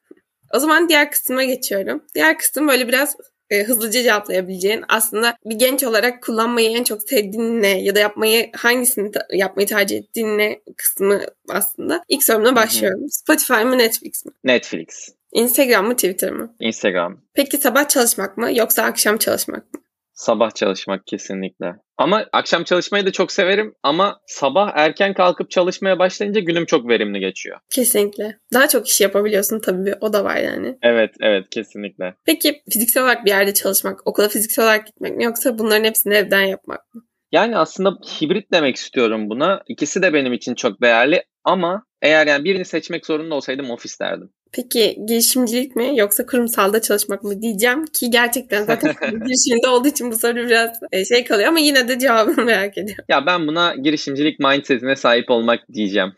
O 0.54 0.60
zaman 0.60 0.89
diğer 0.89 1.12
kısma 1.12 1.43
geçiyorum. 1.43 2.04
Diğer 2.15 2.38
kısım 2.38 2.67
böyle 2.67 2.88
biraz 2.88 3.15
e, 3.50 3.63
hızlıca 3.63 4.04
cevaplayabileceğin 4.04 4.84
aslında 4.89 5.38
bir 5.46 5.56
genç 5.56 5.84
olarak 5.84 6.24
kullanmayı 6.24 6.69
en 6.69 6.84
çok 6.84 7.10
sevdiğin 7.10 7.62
ne 7.62 7.84
ya 7.84 7.96
da 7.96 8.00
yapmayı 8.00 8.50
hangisini 8.56 9.12
ta- 9.12 9.28
yapmayı 9.32 9.67
tercih 9.67 9.98
ettiğin 9.98 10.38
ne 10.38 10.62
kısmı 10.78 11.22
aslında. 11.50 12.04
İlk 12.10 12.24
sorumla 12.24 12.56
başlıyorum. 12.56 13.00
Hı-hı. 13.00 13.10
Spotify 13.10 13.54
mı 13.63 13.78
Netflix 13.78 14.26
mi? 14.26 14.32
Netflix. 14.43 15.10
Instagram 15.32 15.88
mı 15.88 15.96
Twitter 15.96 16.32
mı? 16.32 16.56
Instagram. 16.60 17.17
Peki 17.34 17.58
sabah 17.58 17.88
çalışmak 17.89 18.38
mı 18.38 18.50
yoksa 18.54 18.84
akşam 18.84 19.17
çalışmak 19.17 19.74
mı? 19.74 19.82
Sabah 20.13 20.56
çalışmak 20.56 21.08
kesinlikle. 21.08 21.73
Ama 21.97 22.26
akşam 22.34 22.63
çalışmayı 22.63 23.06
da 23.06 23.12
çok 23.12 23.32
severim 23.32 23.73
ama 23.84 24.19
sabah 24.28 24.71
erken 24.76 25.13
kalkıp 25.13 25.52
çalışmaya 25.52 25.99
başlayınca 25.99 26.41
günüm 26.41 26.65
çok 26.65 26.89
verimli 26.89 27.19
geçiyor. 27.19 27.60
Kesinlikle. 27.69 28.38
Daha 28.54 28.67
çok 28.67 28.88
iş 28.88 29.02
yapabiliyorsun 29.02 29.60
tabii 29.60 29.95
o 30.02 30.13
da 30.13 30.23
var 30.23 30.38
yani. 30.38 30.78
Evet 30.82 31.15
evet 31.21 31.45
kesinlikle. 31.52 32.15
Peki 32.26 32.62
fiziksel 32.69 33.04
olarak 33.04 33.26
bir 33.26 33.30
yerde 33.30 33.54
çalışmak, 33.54 34.08
okula 34.08 34.30
fiziksel 34.30 34.65
olarak 34.65 34.88
gitmek 34.88 35.17
mi 35.17 35.23
yoksa 35.23 35.58
bunların 35.60 35.84
hepsini 35.84 36.13
evden 36.13 36.41
yapmak 36.41 36.93
mı? 36.93 37.02
Yani 37.32 37.58
aslında 37.58 37.89
hibrit 37.89 38.52
demek 38.52 38.76
istiyorum 38.76 39.30
buna. 39.30 39.63
İkisi 39.67 40.02
de 40.02 40.13
benim 40.13 40.34
için 40.34 40.56
çok 40.56 40.82
değerli 40.82 41.23
ama 41.43 41.86
eğer 42.02 42.28
yani 42.28 42.43
birini 42.43 42.65
seçmek 42.65 43.06
zorunda 43.06 43.36
olsaydım 43.36 43.69
ofis 43.69 43.99
derdim. 43.99 44.30
Peki 44.54 44.98
girişimcilik 45.08 45.76
mi 45.76 45.92
yoksa 45.96 46.26
kurumsalda 46.26 46.82
çalışmak 46.82 47.24
mı 47.24 47.42
diyeceğim 47.42 47.86
ki 47.86 48.10
gerçekten 48.10 48.63
zaten 48.63 48.92
girişimde 49.02 49.68
olduğu 49.70 49.88
için 49.88 50.12
bu 50.12 50.20
soru 50.20 50.36
biraz 50.36 50.80
e, 50.92 51.06
şey 51.06 51.24
kalıyor 51.24 51.50
ama 51.50 51.60
yine 51.60 51.88
de 51.88 52.00
cevabını 52.00 52.46
merak 52.46 52.78
ediyorum. 52.78 53.06
Ya 53.10 53.26
ben 53.26 53.48
buna 53.48 53.76
girişimcilik 53.76 54.39
mindsetine 54.39 54.96
sahip 54.96 55.32
olmak 55.32 55.60
diyeceğim. 55.74 56.13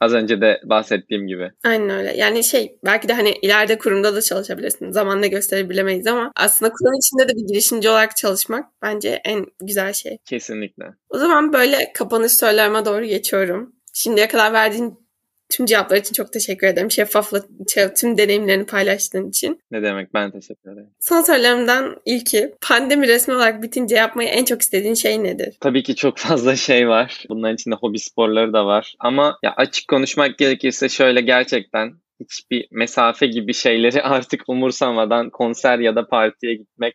Az 0.00 0.12
önce 0.12 0.40
de 0.40 0.60
bahsettiğim 0.64 1.26
gibi. 1.26 1.50
Aynen 1.64 1.90
öyle. 1.90 2.16
Yani 2.16 2.44
şey 2.44 2.78
belki 2.84 3.08
de 3.08 3.12
hani 3.12 3.32
ileride 3.42 3.78
kurumda 3.78 4.14
da 4.14 4.22
çalışabilirsin. 4.22 4.90
Zamanla 4.90 5.26
gösterebilemeyiz 5.26 6.06
ama 6.06 6.32
aslında 6.36 6.72
kurum 6.72 6.94
içinde 6.94 7.28
de 7.28 7.36
bir 7.36 7.46
girişimci 7.46 7.88
olarak 7.88 8.16
çalışmak 8.16 8.64
bence 8.82 9.20
en 9.24 9.46
güzel 9.60 9.92
şey. 9.92 10.18
Kesinlikle. 10.24 10.84
O 11.08 11.18
zaman 11.18 11.52
böyle 11.52 11.92
kapanış 11.94 12.32
sorularıma 12.32 12.84
doğru 12.84 13.04
geçiyorum. 13.04 13.72
Şimdiye 13.94 14.28
kadar 14.28 14.52
verdiğin 14.52 15.03
tüm 15.50 15.66
cevaplar 15.66 15.96
için 15.96 16.12
çok 16.12 16.32
teşekkür 16.32 16.66
ederim. 16.66 16.90
Şeffafla 16.90 17.42
tüm 17.96 18.18
deneyimlerini 18.18 18.66
paylaştığın 18.66 19.28
için. 19.28 19.60
Ne 19.70 19.82
demek 19.82 20.14
ben 20.14 20.30
teşekkür 20.30 20.72
ederim. 20.72 20.90
Son 21.00 21.22
sorularımdan 21.22 21.96
ilki 22.04 22.54
pandemi 22.60 23.08
resmi 23.08 23.34
olarak 23.34 23.62
bitince 23.62 23.96
yapmayı 23.96 24.28
en 24.28 24.44
çok 24.44 24.62
istediğin 24.62 24.94
şey 24.94 25.24
nedir? 25.24 25.56
Tabii 25.60 25.82
ki 25.82 25.94
çok 25.94 26.18
fazla 26.18 26.56
şey 26.56 26.88
var. 26.88 27.24
Bunların 27.28 27.54
içinde 27.54 27.74
hobi 27.74 27.98
sporları 27.98 28.52
da 28.52 28.66
var. 28.66 28.94
Ama 28.98 29.38
ya 29.42 29.54
açık 29.56 29.88
konuşmak 29.88 30.38
gerekirse 30.38 30.88
şöyle 30.88 31.20
gerçekten 31.20 31.92
hiçbir 32.20 32.68
mesafe 32.70 33.26
gibi 33.26 33.54
şeyleri 33.54 34.02
artık 34.02 34.42
umursamadan 34.48 35.30
konser 35.30 35.78
ya 35.78 35.96
da 35.96 36.08
partiye 36.08 36.54
gitmek 36.54 36.94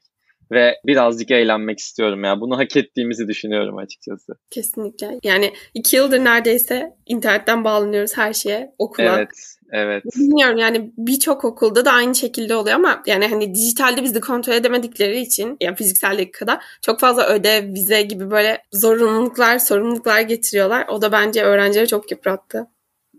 ve 0.52 0.76
birazcık 0.86 1.32
eğlenmek 1.32 1.80
istiyorum 1.80 2.24
ya. 2.24 2.42
Bunu 2.42 2.58
hak 2.58 2.78
ettiğimizi 2.78 3.28
düşünüyorum 3.28 3.78
açıkçası. 3.78 4.34
Kesinlikle. 4.50 5.20
Yani 5.24 5.54
iki 5.74 5.96
yıldır 5.96 6.24
neredeyse 6.24 6.94
internetten 7.06 7.64
bağlanıyoruz 7.64 8.18
her 8.18 8.34
şeye. 8.34 8.74
Okula. 8.78 9.18
Evet. 9.18 9.30
Evet. 9.72 10.04
Bilmiyorum 10.16 10.58
yani 10.58 10.92
birçok 10.98 11.46
okulda 11.46 11.86
da 11.86 11.92
aynı 11.92 12.16
şekilde 12.16 12.56
oluyor 12.56 12.76
ama 12.76 13.04
yani 13.06 13.28
hani 13.28 13.56
dijitalde 13.56 14.04
bizi 14.04 14.22
kontrol 14.22 14.54
edemedikleri 14.54 15.20
için 15.20 15.58
yani 15.62 15.76
fizikseldeki 15.76 16.32
kadar 16.32 16.64
çok 16.82 17.00
fazla 17.00 17.28
ödev, 17.28 17.74
vize 17.74 18.02
gibi 18.02 18.32
böyle 18.32 18.64
zorunluluklar, 18.72 19.60
sorumluluklar 19.60 20.22
getiriyorlar. 20.22 20.88
O 20.88 21.02
da 21.02 21.12
bence 21.12 21.44
öğrencileri 21.44 21.88
çok 21.88 22.12
yıprattı. 22.12 22.68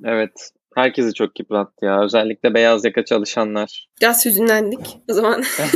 Evet. 0.05 0.51
Herkesi 0.75 1.15
çok 1.15 1.39
yıprattı 1.41 1.85
ya. 1.85 2.05
Özellikle 2.05 2.55
beyaz 2.55 2.85
yaka 2.85 3.05
çalışanlar. 3.05 3.89
Biraz 4.01 4.27
hüzünlendik. 4.27 4.99
O 5.11 5.13
zaman 5.13 5.43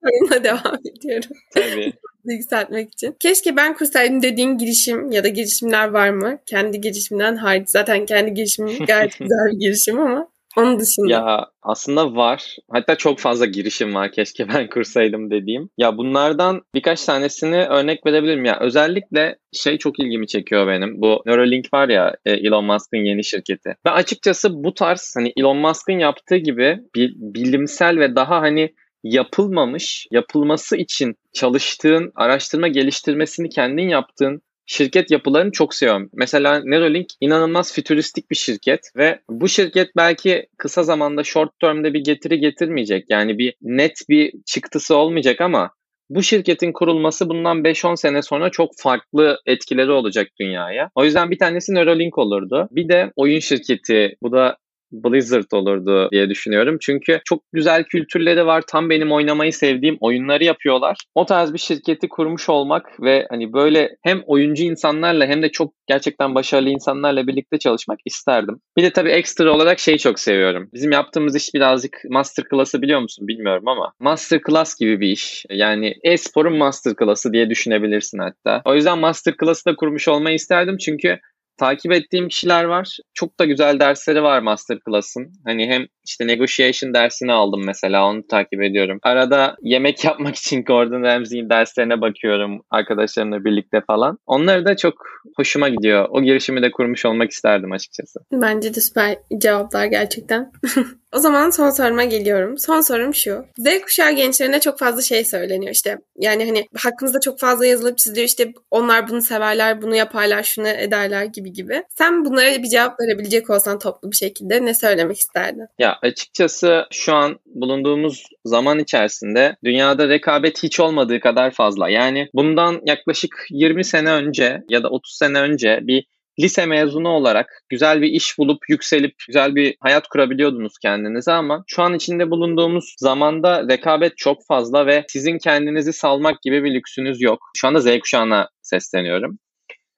sorumla 0.00 0.44
devam 0.44 0.78
ediyorum. 0.96 1.30
Tabii. 1.54 1.92
Yükseltmek 2.24 2.92
için. 2.92 3.16
Keşke 3.20 3.56
ben 3.56 3.74
kursaydım 3.74 4.22
dediğin 4.22 4.58
girişim 4.58 5.12
ya 5.12 5.24
da 5.24 5.28
girişimler 5.28 5.88
var 5.88 6.10
mı? 6.10 6.38
Kendi 6.46 6.80
girişimden 6.80 7.36
hariç. 7.36 7.68
Zaten 7.68 8.06
kendi 8.06 8.34
girişimim 8.34 8.86
gayet 8.86 9.10
güzel 9.18 9.46
bir 9.52 9.58
girişim 9.60 10.00
ama 10.00 10.28
onun 10.56 10.78
dışında. 10.78 11.12
Ya 11.12 11.46
aslında 11.62 12.16
var. 12.16 12.56
Hatta 12.70 12.96
çok 12.96 13.18
fazla 13.18 13.46
girişim 13.46 13.94
var 13.94 14.12
keşke 14.12 14.48
ben 14.48 14.68
kursaydım 14.68 15.30
dediğim. 15.30 15.70
Ya 15.78 15.96
bunlardan 15.96 16.62
birkaç 16.74 17.04
tanesini 17.04 17.56
örnek 17.56 18.06
verebilirim. 18.06 18.44
Ya 18.44 18.60
özellikle 18.60 19.36
şey 19.52 19.78
çok 19.78 20.00
ilgimi 20.00 20.26
çekiyor 20.26 20.66
benim. 20.66 21.00
Bu 21.02 21.22
Neuralink 21.26 21.74
var 21.74 21.88
ya 21.88 22.14
e, 22.24 22.32
Elon 22.32 22.64
Musk'ın 22.64 23.04
yeni 23.04 23.24
şirketi. 23.24 23.76
Ben 23.84 23.92
açıkçası 23.92 24.64
bu 24.64 24.74
tarz 24.74 25.14
hani 25.16 25.32
Elon 25.36 25.56
Musk'ın 25.56 25.98
yaptığı 25.98 26.36
gibi 26.36 26.78
bilimsel 27.16 27.98
ve 27.98 28.16
daha 28.16 28.40
hani 28.40 28.74
yapılmamış, 29.04 30.06
yapılması 30.10 30.76
için 30.76 31.14
çalıştığın, 31.32 32.12
araştırma 32.14 32.68
geliştirmesini 32.68 33.48
kendin 33.48 33.88
yaptığın 33.88 34.42
şirket 34.68 35.10
yapılarını 35.10 35.52
çok 35.52 35.74
seviyorum. 35.74 36.10
Mesela 36.12 36.62
Neuralink 36.64 37.06
inanılmaz 37.20 37.72
fütüristik 37.72 38.30
bir 38.30 38.36
şirket 38.36 38.80
ve 38.96 39.20
bu 39.30 39.48
şirket 39.48 39.88
belki 39.96 40.46
kısa 40.58 40.82
zamanda 40.82 41.24
short 41.24 41.50
term'de 41.60 41.94
bir 41.94 42.04
getiri 42.04 42.40
getirmeyecek. 42.40 43.04
Yani 43.08 43.38
bir 43.38 43.54
net 43.62 43.98
bir 44.08 44.32
çıktısı 44.46 44.96
olmayacak 44.96 45.40
ama 45.40 45.70
bu 46.10 46.22
şirketin 46.22 46.72
kurulması 46.72 47.28
bundan 47.28 47.58
5-10 47.62 47.96
sene 47.96 48.22
sonra 48.22 48.50
çok 48.50 48.70
farklı 48.78 49.38
etkileri 49.46 49.90
olacak 49.90 50.28
dünyaya. 50.40 50.90
O 50.94 51.04
yüzden 51.04 51.30
bir 51.30 51.38
tanesi 51.38 51.74
Neuralink 51.74 52.18
olurdu. 52.18 52.68
Bir 52.70 52.88
de 52.88 53.12
oyun 53.16 53.38
şirketi. 53.38 54.16
Bu 54.22 54.32
da 54.32 54.56
Blizzard 54.92 55.52
olurdu 55.52 56.08
diye 56.12 56.30
düşünüyorum. 56.30 56.78
Çünkü 56.80 57.20
çok 57.24 57.42
güzel 57.52 57.84
kültürleri 57.84 58.46
var. 58.46 58.62
Tam 58.68 58.90
benim 58.90 59.12
oynamayı 59.12 59.52
sevdiğim 59.52 59.96
oyunları 60.00 60.44
yapıyorlar. 60.44 60.96
O 61.14 61.26
tarz 61.26 61.52
bir 61.52 61.58
şirketi 61.58 62.08
kurmuş 62.08 62.48
olmak 62.48 63.00
ve 63.00 63.26
hani 63.30 63.52
böyle 63.52 63.96
hem 64.02 64.22
oyuncu 64.26 64.64
insanlarla 64.64 65.26
hem 65.26 65.42
de 65.42 65.48
çok 65.48 65.72
gerçekten 65.86 66.34
başarılı 66.34 66.68
insanlarla 66.68 67.26
birlikte 67.26 67.58
çalışmak 67.58 67.98
isterdim. 68.04 68.60
Bir 68.76 68.82
de 68.82 68.90
tabii 68.90 69.10
ekstra 69.10 69.52
olarak 69.52 69.78
şeyi 69.78 69.98
çok 69.98 70.20
seviyorum. 70.20 70.68
Bizim 70.74 70.92
yaptığımız 70.92 71.36
iş 71.36 71.54
birazcık 71.54 71.96
masterclass'ı 72.08 72.82
biliyor 72.82 73.00
musun 73.00 73.28
bilmiyorum 73.28 73.68
ama 73.68 73.92
masterclass 74.00 74.78
gibi 74.78 75.00
bir 75.00 75.08
iş. 75.08 75.44
Yani 75.50 75.94
e-sporun 76.04 76.56
masterclass'ı 76.56 77.32
diye 77.32 77.50
düşünebilirsin 77.50 78.18
hatta. 78.18 78.62
O 78.64 78.74
yüzden 78.74 78.98
masterclass'ı 78.98 79.64
da 79.64 79.76
kurmuş 79.76 80.08
olmayı 80.08 80.34
isterdim 80.34 80.76
çünkü 80.76 81.18
takip 81.58 81.92
ettiğim 81.92 82.28
kişiler 82.28 82.64
var. 82.64 82.96
Çok 83.14 83.40
da 83.40 83.44
güzel 83.44 83.80
dersleri 83.80 84.22
var 84.22 84.40
masterclass'ın. 84.42 85.32
Hani 85.44 85.66
hem 85.66 85.86
işte 86.06 86.26
negotiation 86.26 86.94
dersini 86.94 87.32
aldım 87.32 87.62
mesela 87.66 88.06
onu 88.06 88.26
takip 88.26 88.62
ediyorum. 88.62 88.98
Arada 89.02 89.56
yemek 89.62 90.04
yapmak 90.04 90.36
için 90.36 90.64
Gordon 90.64 91.02
Ramsay'in 91.02 91.50
derslerine 91.50 92.00
bakıyorum 92.00 92.62
arkadaşlarımla 92.70 93.44
birlikte 93.44 93.80
falan. 93.86 94.18
Onları 94.26 94.64
da 94.64 94.76
çok 94.76 94.94
hoşuma 95.36 95.68
gidiyor. 95.68 96.06
O 96.10 96.22
girişimi 96.22 96.62
de 96.62 96.70
kurmuş 96.70 97.04
olmak 97.04 97.30
isterdim 97.30 97.72
açıkçası. 97.72 98.20
Bence 98.32 98.74
de 98.74 98.80
süper 98.80 99.16
cevaplar 99.38 99.86
gerçekten. 99.86 100.52
O 101.14 101.18
zaman 101.18 101.50
son 101.50 101.70
soruma 101.70 102.04
geliyorum. 102.04 102.58
Son 102.58 102.80
sorum 102.80 103.14
şu. 103.14 103.44
Z 103.58 103.80
kuşağı 103.80 104.12
gençlerine 104.12 104.60
çok 104.60 104.78
fazla 104.78 105.02
şey 105.02 105.24
söyleniyor 105.24 105.72
işte. 105.72 105.98
Yani 106.18 106.46
hani 106.46 106.66
hakkımızda 106.76 107.20
çok 107.20 107.40
fazla 107.40 107.66
yazılıp 107.66 107.98
çiziliyor 107.98 108.26
işte 108.26 108.52
onlar 108.70 109.08
bunu 109.08 109.20
severler, 109.20 109.82
bunu 109.82 109.94
yaparlar, 109.96 110.42
şunu 110.42 110.68
ederler 110.68 111.24
gibi 111.24 111.52
gibi. 111.52 111.82
Sen 111.98 112.24
bunlara 112.24 112.62
bir 112.62 112.68
cevap 112.68 113.00
verebilecek 113.00 113.50
olsan 113.50 113.78
toplu 113.78 114.10
bir 114.10 114.16
şekilde 114.16 114.64
ne 114.64 114.74
söylemek 114.74 115.18
isterdin? 115.18 115.66
Ya 115.78 115.98
açıkçası 116.02 116.84
şu 116.90 117.14
an 117.14 117.38
bulunduğumuz 117.46 118.26
zaman 118.44 118.78
içerisinde 118.78 119.56
dünyada 119.64 120.08
rekabet 120.08 120.62
hiç 120.62 120.80
olmadığı 120.80 121.20
kadar 121.20 121.50
fazla. 121.50 121.88
Yani 121.88 122.28
bundan 122.34 122.80
yaklaşık 122.86 123.46
20 123.50 123.84
sene 123.84 124.12
önce 124.12 124.62
ya 124.68 124.82
da 124.82 124.88
30 124.88 125.16
sene 125.16 125.40
önce 125.40 125.78
bir 125.82 126.04
lise 126.40 126.66
mezunu 126.66 127.08
olarak 127.08 127.62
güzel 127.68 128.02
bir 128.02 128.08
iş 128.08 128.38
bulup 128.38 128.58
yükselip 128.68 129.14
güzel 129.26 129.54
bir 129.54 129.76
hayat 129.80 130.08
kurabiliyordunuz 130.08 130.78
kendinize 130.82 131.32
ama 131.32 131.64
şu 131.66 131.82
an 131.82 131.94
içinde 131.94 132.30
bulunduğumuz 132.30 132.94
zamanda 132.98 133.68
rekabet 133.68 134.16
çok 134.16 134.46
fazla 134.46 134.86
ve 134.86 135.04
sizin 135.08 135.38
kendinizi 135.38 135.92
salmak 135.92 136.42
gibi 136.42 136.64
bir 136.64 136.74
lüksünüz 136.74 137.22
yok. 137.22 137.38
Şu 137.56 137.68
anda 137.68 137.80
Z 137.80 137.98
kuşağına 137.98 138.48
sesleniyorum. 138.62 139.38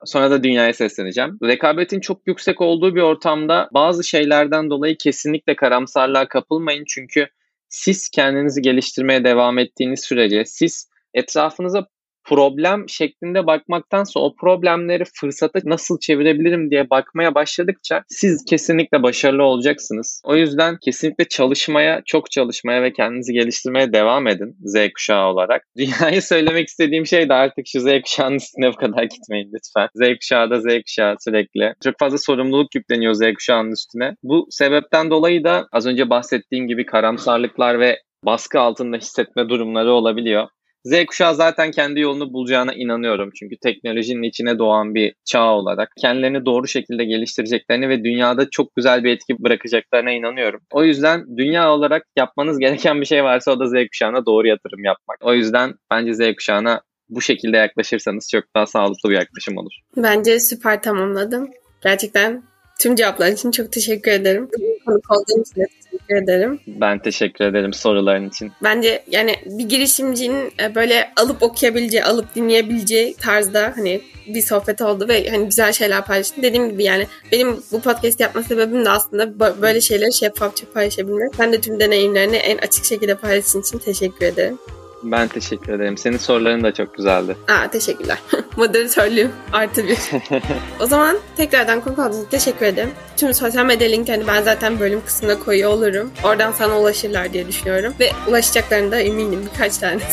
Sonra 0.04 0.30
da 0.30 0.44
dünyaya 0.44 0.72
sesleneceğim. 0.72 1.38
Rekabetin 1.42 2.00
çok 2.00 2.26
yüksek 2.26 2.60
olduğu 2.60 2.94
bir 2.94 3.00
ortamda 3.00 3.68
bazı 3.74 4.04
şeylerden 4.04 4.70
dolayı 4.70 4.96
kesinlikle 4.96 5.56
karamsarlığa 5.56 6.28
kapılmayın. 6.28 6.84
Çünkü 6.88 7.26
siz 7.68 8.08
kendinizi 8.08 8.62
geliştirmeye 8.62 9.24
devam 9.24 9.58
ettiğiniz 9.58 10.00
sürece 10.00 10.44
siz 10.44 10.90
etrafınıza 11.14 11.86
problem 12.24 12.88
şeklinde 12.88 13.46
bakmaktansa 13.46 14.20
o 14.20 14.34
problemleri 14.36 15.04
fırsata 15.20 15.60
nasıl 15.64 15.98
çevirebilirim 16.00 16.70
diye 16.70 16.90
bakmaya 16.90 17.34
başladıkça 17.34 18.02
siz 18.08 18.44
kesinlikle 18.44 19.02
başarılı 19.02 19.42
olacaksınız. 19.42 20.22
O 20.24 20.36
yüzden 20.36 20.76
kesinlikle 20.84 21.24
çalışmaya, 21.24 22.02
çok 22.06 22.30
çalışmaya 22.30 22.82
ve 22.82 22.92
kendinizi 22.92 23.32
geliştirmeye 23.32 23.92
devam 23.92 24.26
edin 24.26 24.56
Z 24.64 24.76
kuşağı 24.94 25.26
olarak. 25.26 25.62
Dünyayı 25.78 26.22
söylemek 26.22 26.68
istediğim 26.68 27.06
şey 27.06 27.28
de 27.28 27.34
artık 27.34 27.64
şu 27.66 27.80
Z 27.80 27.86
kuşağının 28.04 28.36
üstüne 28.36 28.72
bu 28.72 28.76
kadar 28.76 29.02
gitmeyin 29.02 29.50
lütfen. 29.54 29.88
Z 29.94 30.18
kuşağı 30.18 30.50
da 30.50 30.60
Z 30.60 30.64
kuşağı 30.64 31.16
sürekli. 31.20 31.74
Çok 31.84 31.94
fazla 31.98 32.18
sorumluluk 32.18 32.74
yükleniyor 32.74 33.14
Z 33.14 33.20
kuşağının 33.34 33.72
üstüne. 33.72 34.14
Bu 34.22 34.46
sebepten 34.50 35.10
dolayı 35.10 35.44
da 35.44 35.68
az 35.72 35.86
önce 35.86 36.10
bahsettiğim 36.10 36.68
gibi 36.68 36.86
karamsarlıklar 36.86 37.80
ve 37.80 37.98
baskı 38.26 38.60
altında 38.60 38.96
hissetme 38.96 39.48
durumları 39.48 39.92
olabiliyor. 39.92 40.48
Z 40.84 41.06
kuşağı 41.06 41.34
zaten 41.34 41.70
kendi 41.70 42.00
yolunu 42.00 42.32
bulacağına 42.32 42.72
inanıyorum. 42.72 43.30
Çünkü 43.34 43.56
teknolojinin 43.62 44.22
içine 44.22 44.58
doğan 44.58 44.94
bir 44.94 45.14
çağ 45.24 45.54
olarak 45.54 45.88
kendilerini 46.00 46.46
doğru 46.46 46.68
şekilde 46.68 47.04
geliştireceklerini 47.04 47.88
ve 47.88 48.04
dünyada 48.04 48.50
çok 48.50 48.76
güzel 48.76 49.04
bir 49.04 49.12
etki 49.12 49.34
bırakacaklarına 49.38 50.10
inanıyorum. 50.10 50.60
O 50.72 50.84
yüzden 50.84 51.36
dünya 51.36 51.72
olarak 51.72 52.02
yapmanız 52.16 52.58
gereken 52.58 53.00
bir 53.00 53.06
şey 53.06 53.24
varsa 53.24 53.52
o 53.52 53.60
da 53.60 53.66
Z 53.66 53.72
kuşağına 53.72 54.26
doğru 54.26 54.46
yatırım 54.46 54.84
yapmak. 54.84 55.18
O 55.20 55.34
yüzden 55.34 55.74
bence 55.90 56.14
Z 56.14 56.20
kuşağına 56.36 56.82
bu 57.08 57.20
şekilde 57.20 57.56
yaklaşırsanız 57.56 58.28
çok 58.32 58.44
daha 58.56 58.66
sağlıklı 58.66 59.10
bir 59.10 59.14
yaklaşım 59.14 59.56
olur. 59.56 59.72
Bence 59.96 60.40
süper 60.40 60.82
tamamladım. 60.82 61.50
Gerçekten 61.82 62.42
tüm 62.80 62.96
cevaplar 62.96 63.28
için 63.28 63.50
çok 63.50 63.72
teşekkür 63.72 64.10
ederim. 64.10 64.48
Konuk 64.86 65.10
olduğun 65.10 65.42
için 65.42 65.66
teşekkür 65.90 66.22
ederim. 66.22 66.60
Ben 66.66 66.98
teşekkür 66.98 67.44
ederim 67.44 67.72
soruların 67.72 68.28
için. 68.28 68.52
Bence 68.62 69.02
yani 69.10 69.34
bir 69.46 69.68
girişimcinin 69.68 70.52
e, 70.62 70.74
böyle 70.74 71.12
alıp 71.16 71.42
okuyabileceği, 71.42 72.04
alıp 72.04 72.34
dinleyebileceği 72.34 73.14
tarzda 73.14 73.72
hani 73.76 74.00
bir 74.26 74.42
sohbet 74.42 74.82
oldu 74.82 75.08
ve 75.08 75.30
hani 75.30 75.44
güzel 75.44 75.72
şeyler 75.72 76.04
paylaştım. 76.04 76.42
Dediğim 76.42 76.70
gibi 76.70 76.84
yani 76.84 77.06
benim 77.32 77.62
bu 77.72 77.80
podcast 77.80 78.20
yapma 78.20 78.42
sebebim 78.42 78.84
de 78.84 78.90
aslında 78.90 79.40
böyle 79.62 79.80
şeyleri 79.80 80.12
şeffafça 80.12 80.66
paylaşabilmek. 80.74 81.38
Ben 81.38 81.52
de 81.52 81.60
tüm 81.60 81.80
deneyimlerini 81.80 82.36
en 82.36 82.58
açık 82.58 82.84
şekilde 82.84 83.14
paylaştığın 83.14 83.60
için 83.60 83.78
teşekkür 83.78 84.26
ederim. 84.26 84.58
Ben 85.02 85.28
teşekkür 85.28 85.72
ederim. 85.72 85.96
Senin 85.96 86.16
soruların 86.16 86.64
da 86.64 86.74
çok 86.74 86.94
güzeldi. 86.94 87.36
Aa, 87.48 87.70
teşekkürler. 87.70 88.18
Moderatörlüğüm 88.56 89.32
artı 89.52 89.84
bir. 89.84 89.98
o 90.80 90.86
zaman 90.86 91.18
tekrardan 91.36 91.80
konuk 91.80 91.98
olduğunuz 91.98 92.18
için 92.18 92.30
teşekkür 92.30 92.66
ederim. 92.66 92.90
Tüm 93.16 93.34
sosyal 93.34 93.66
medya 93.66 93.88
linklerini 93.88 94.26
ben 94.26 94.42
zaten 94.42 94.80
bölüm 94.80 95.04
kısmına 95.06 95.38
koyuyor 95.38 95.70
olurum. 95.70 96.10
Oradan 96.24 96.52
sana 96.52 96.80
ulaşırlar 96.80 97.32
diye 97.32 97.48
düşünüyorum. 97.48 97.94
Ve 98.00 98.10
ulaşacaklarını 98.28 98.90
da 98.90 99.00
eminim 99.00 99.48
birkaç 99.52 99.78
tanesi. 99.78 100.06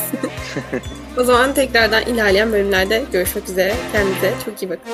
o 1.17 1.23
zaman 1.23 1.53
tekrardan 1.53 2.03
ilerleyen 2.03 2.51
bölümlerde 2.51 3.03
görüşmek 3.11 3.49
üzere. 3.49 3.73
Kendinize 3.91 4.33
çok 4.45 4.63
iyi 4.63 4.69
bakın. 4.69 4.91